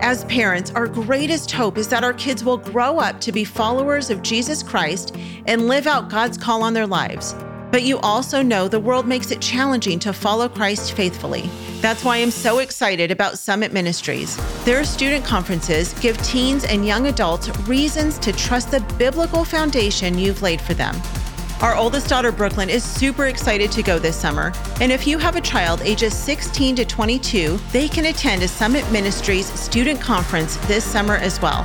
As 0.00 0.24
parents, 0.24 0.72
our 0.72 0.88
greatest 0.88 1.52
hope 1.52 1.78
is 1.78 1.86
that 1.88 2.02
our 2.02 2.12
kids 2.12 2.42
will 2.42 2.56
grow 2.56 2.98
up 2.98 3.20
to 3.20 3.30
be 3.30 3.44
followers 3.44 4.10
of 4.10 4.20
Jesus 4.20 4.64
Christ 4.64 5.16
and 5.46 5.68
live 5.68 5.86
out 5.86 6.10
God's 6.10 6.36
call 6.36 6.64
on 6.64 6.74
their 6.74 6.88
lives. 6.88 7.36
But 7.70 7.84
you 7.84 7.98
also 8.00 8.42
know 8.42 8.68
the 8.68 8.78
world 8.80 9.06
makes 9.06 9.30
it 9.30 9.40
challenging 9.40 9.98
to 10.00 10.12
follow 10.12 10.48
Christ 10.48 10.92
faithfully. 10.92 11.48
That's 11.80 12.04
why 12.04 12.18
I'm 12.18 12.30
so 12.30 12.58
excited 12.58 13.10
about 13.10 13.38
Summit 13.38 13.72
Ministries. 13.72 14.36
Their 14.64 14.84
student 14.84 15.24
conferences 15.24 15.94
give 15.94 16.18
teens 16.18 16.64
and 16.64 16.86
young 16.86 17.06
adults 17.06 17.48
reasons 17.60 18.18
to 18.18 18.32
trust 18.32 18.70
the 18.72 18.80
biblical 18.98 19.44
foundation 19.44 20.18
you've 20.18 20.42
laid 20.42 20.60
for 20.60 20.74
them. 20.74 20.94
Our 21.62 21.76
oldest 21.76 22.08
daughter, 22.08 22.32
Brooklyn, 22.32 22.68
is 22.68 22.82
super 22.82 23.26
excited 23.26 23.70
to 23.70 23.84
go 23.84 23.96
this 23.96 24.16
summer. 24.16 24.52
And 24.80 24.90
if 24.90 25.06
you 25.06 25.16
have 25.18 25.36
a 25.36 25.40
child 25.40 25.80
ages 25.82 26.12
16 26.12 26.74
to 26.74 26.84
22, 26.84 27.56
they 27.70 27.86
can 27.86 28.06
attend 28.06 28.42
a 28.42 28.48
Summit 28.48 28.90
Ministries 28.90 29.46
student 29.46 30.00
conference 30.00 30.56
this 30.66 30.84
summer 30.84 31.14
as 31.14 31.40
well. 31.40 31.62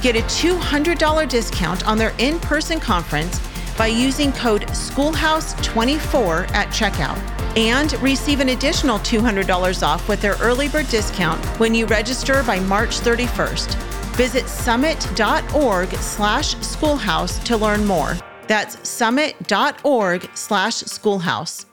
Get 0.00 0.16
a 0.16 0.22
$200 0.22 1.28
discount 1.28 1.86
on 1.86 1.98
their 1.98 2.14
in 2.16 2.40
person 2.40 2.80
conference 2.80 3.38
by 3.76 3.88
using 3.88 4.32
code 4.32 4.62
Schoolhouse24 4.68 6.50
at 6.52 6.68
checkout 6.68 7.18
and 7.58 7.92
receive 8.00 8.40
an 8.40 8.48
additional 8.48 8.98
$200 9.00 9.86
off 9.86 10.08
with 10.08 10.22
their 10.22 10.36
early 10.36 10.68
bird 10.68 10.88
discount 10.88 11.44
when 11.60 11.74
you 11.74 11.84
register 11.84 12.42
by 12.44 12.58
March 12.60 13.00
31st. 13.00 13.74
Visit 14.16 14.48
summit.org 14.48 15.90
slash 15.96 16.56
schoolhouse 16.60 17.38
to 17.40 17.58
learn 17.58 17.84
more. 17.84 18.16
That's 18.46 18.88
summit.org 18.88 20.30
slash 20.34 20.74
schoolhouse. 20.76 21.66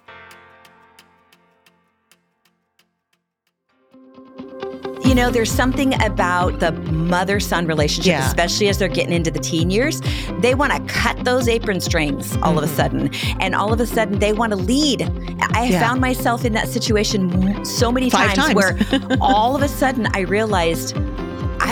You 5.05 5.15
know, 5.15 5.29
there's 5.29 5.51
something 5.51 5.93
about 6.01 6.59
the 6.59 6.71
mother 6.71 7.39
son 7.39 7.67
relationship, 7.67 8.09
yeah. 8.09 8.25
especially 8.25 8.67
as 8.69 8.79
they're 8.79 8.87
getting 8.87 9.13
into 9.13 9.29
the 9.29 9.39
teen 9.39 9.69
years. 9.69 10.01
They 10.39 10.55
want 10.55 10.73
to 10.73 10.81
cut 10.91 11.23
those 11.23 11.47
apron 11.47 11.81
strings 11.81 12.35
all 12.37 12.55
mm-hmm. 12.55 12.57
of 12.57 12.63
a 12.63 12.67
mm-hmm. 12.67 12.75
sudden. 12.75 13.37
And 13.39 13.53
all 13.53 13.71
of 13.71 13.79
a 13.79 13.85
sudden, 13.85 14.17
they 14.17 14.33
want 14.33 14.53
to 14.53 14.55
lead. 14.55 15.03
I 15.53 15.65
yeah. 15.65 15.79
found 15.81 16.01
myself 16.01 16.45
in 16.45 16.53
that 16.53 16.67
situation 16.67 17.63
so 17.63 17.91
many 17.91 18.09
times, 18.09 18.33
times, 18.33 18.55
where 18.55 18.79
all 19.21 19.55
of 19.55 19.61
a 19.61 19.67
sudden 19.67 20.07
I 20.13 20.21
realized 20.21 20.95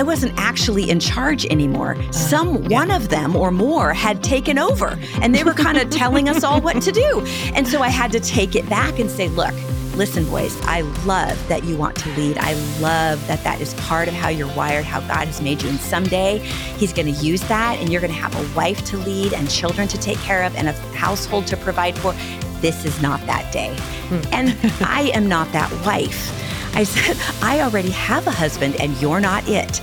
I 0.01 0.03
wasn't 0.03 0.33
actually 0.35 0.89
in 0.89 0.99
charge 0.99 1.45
anymore. 1.45 1.95
Some 2.11 2.63
yeah. 2.63 2.79
one 2.79 2.89
of 2.89 3.09
them 3.09 3.35
or 3.35 3.51
more 3.51 3.93
had 3.93 4.23
taken 4.23 4.57
over 4.57 4.97
and 5.21 5.35
they 5.35 5.43
were 5.43 5.53
kind 5.53 5.77
of 5.77 5.91
telling 5.91 6.27
us 6.27 6.43
all 6.43 6.59
what 6.59 6.81
to 6.81 6.91
do. 6.91 7.23
And 7.53 7.67
so 7.67 7.83
I 7.83 7.89
had 7.89 8.11
to 8.13 8.19
take 8.19 8.55
it 8.55 8.67
back 8.67 8.97
and 8.97 9.11
say, 9.11 9.27
look, 9.29 9.53
Listen, 9.95 10.25
boys, 10.25 10.57
I 10.63 10.81
love 11.05 11.37
that 11.49 11.65
you 11.65 11.75
want 11.75 11.97
to 11.97 12.09
lead. 12.15 12.37
I 12.39 12.53
love 12.79 13.27
that 13.27 13.43
that 13.43 13.59
is 13.59 13.73
part 13.73 14.07
of 14.07 14.13
how 14.13 14.29
you're 14.29 14.51
wired, 14.55 14.85
how 14.85 15.01
God 15.01 15.27
has 15.27 15.41
made 15.41 15.61
you. 15.61 15.69
And 15.69 15.77
someday 15.79 16.39
He's 16.77 16.93
going 16.93 17.13
to 17.13 17.21
use 17.21 17.41
that, 17.49 17.77
and 17.77 17.91
you're 17.91 17.99
going 17.99 18.13
to 18.13 18.17
have 18.17 18.33
a 18.33 18.55
wife 18.55 18.85
to 18.85 18.97
lead, 18.97 19.33
and 19.33 19.49
children 19.49 19.89
to 19.89 19.97
take 19.97 20.17
care 20.19 20.43
of, 20.43 20.55
and 20.55 20.69
a 20.69 20.71
household 20.95 21.45
to 21.47 21.57
provide 21.57 21.97
for. 21.99 22.13
This 22.61 22.85
is 22.85 23.01
not 23.01 23.19
that 23.27 23.51
day. 23.51 23.75
Hmm. 24.07 24.21
And 24.31 24.57
I 24.81 25.11
am 25.13 25.27
not 25.27 25.51
that 25.51 25.69
wife. 25.85 26.40
I 26.81 26.83
said, 26.83 27.15
I 27.43 27.61
already 27.61 27.91
have 27.91 28.25
a 28.25 28.31
husband, 28.31 28.75
and 28.81 28.99
you're 28.99 29.19
not 29.19 29.47
it. 29.47 29.79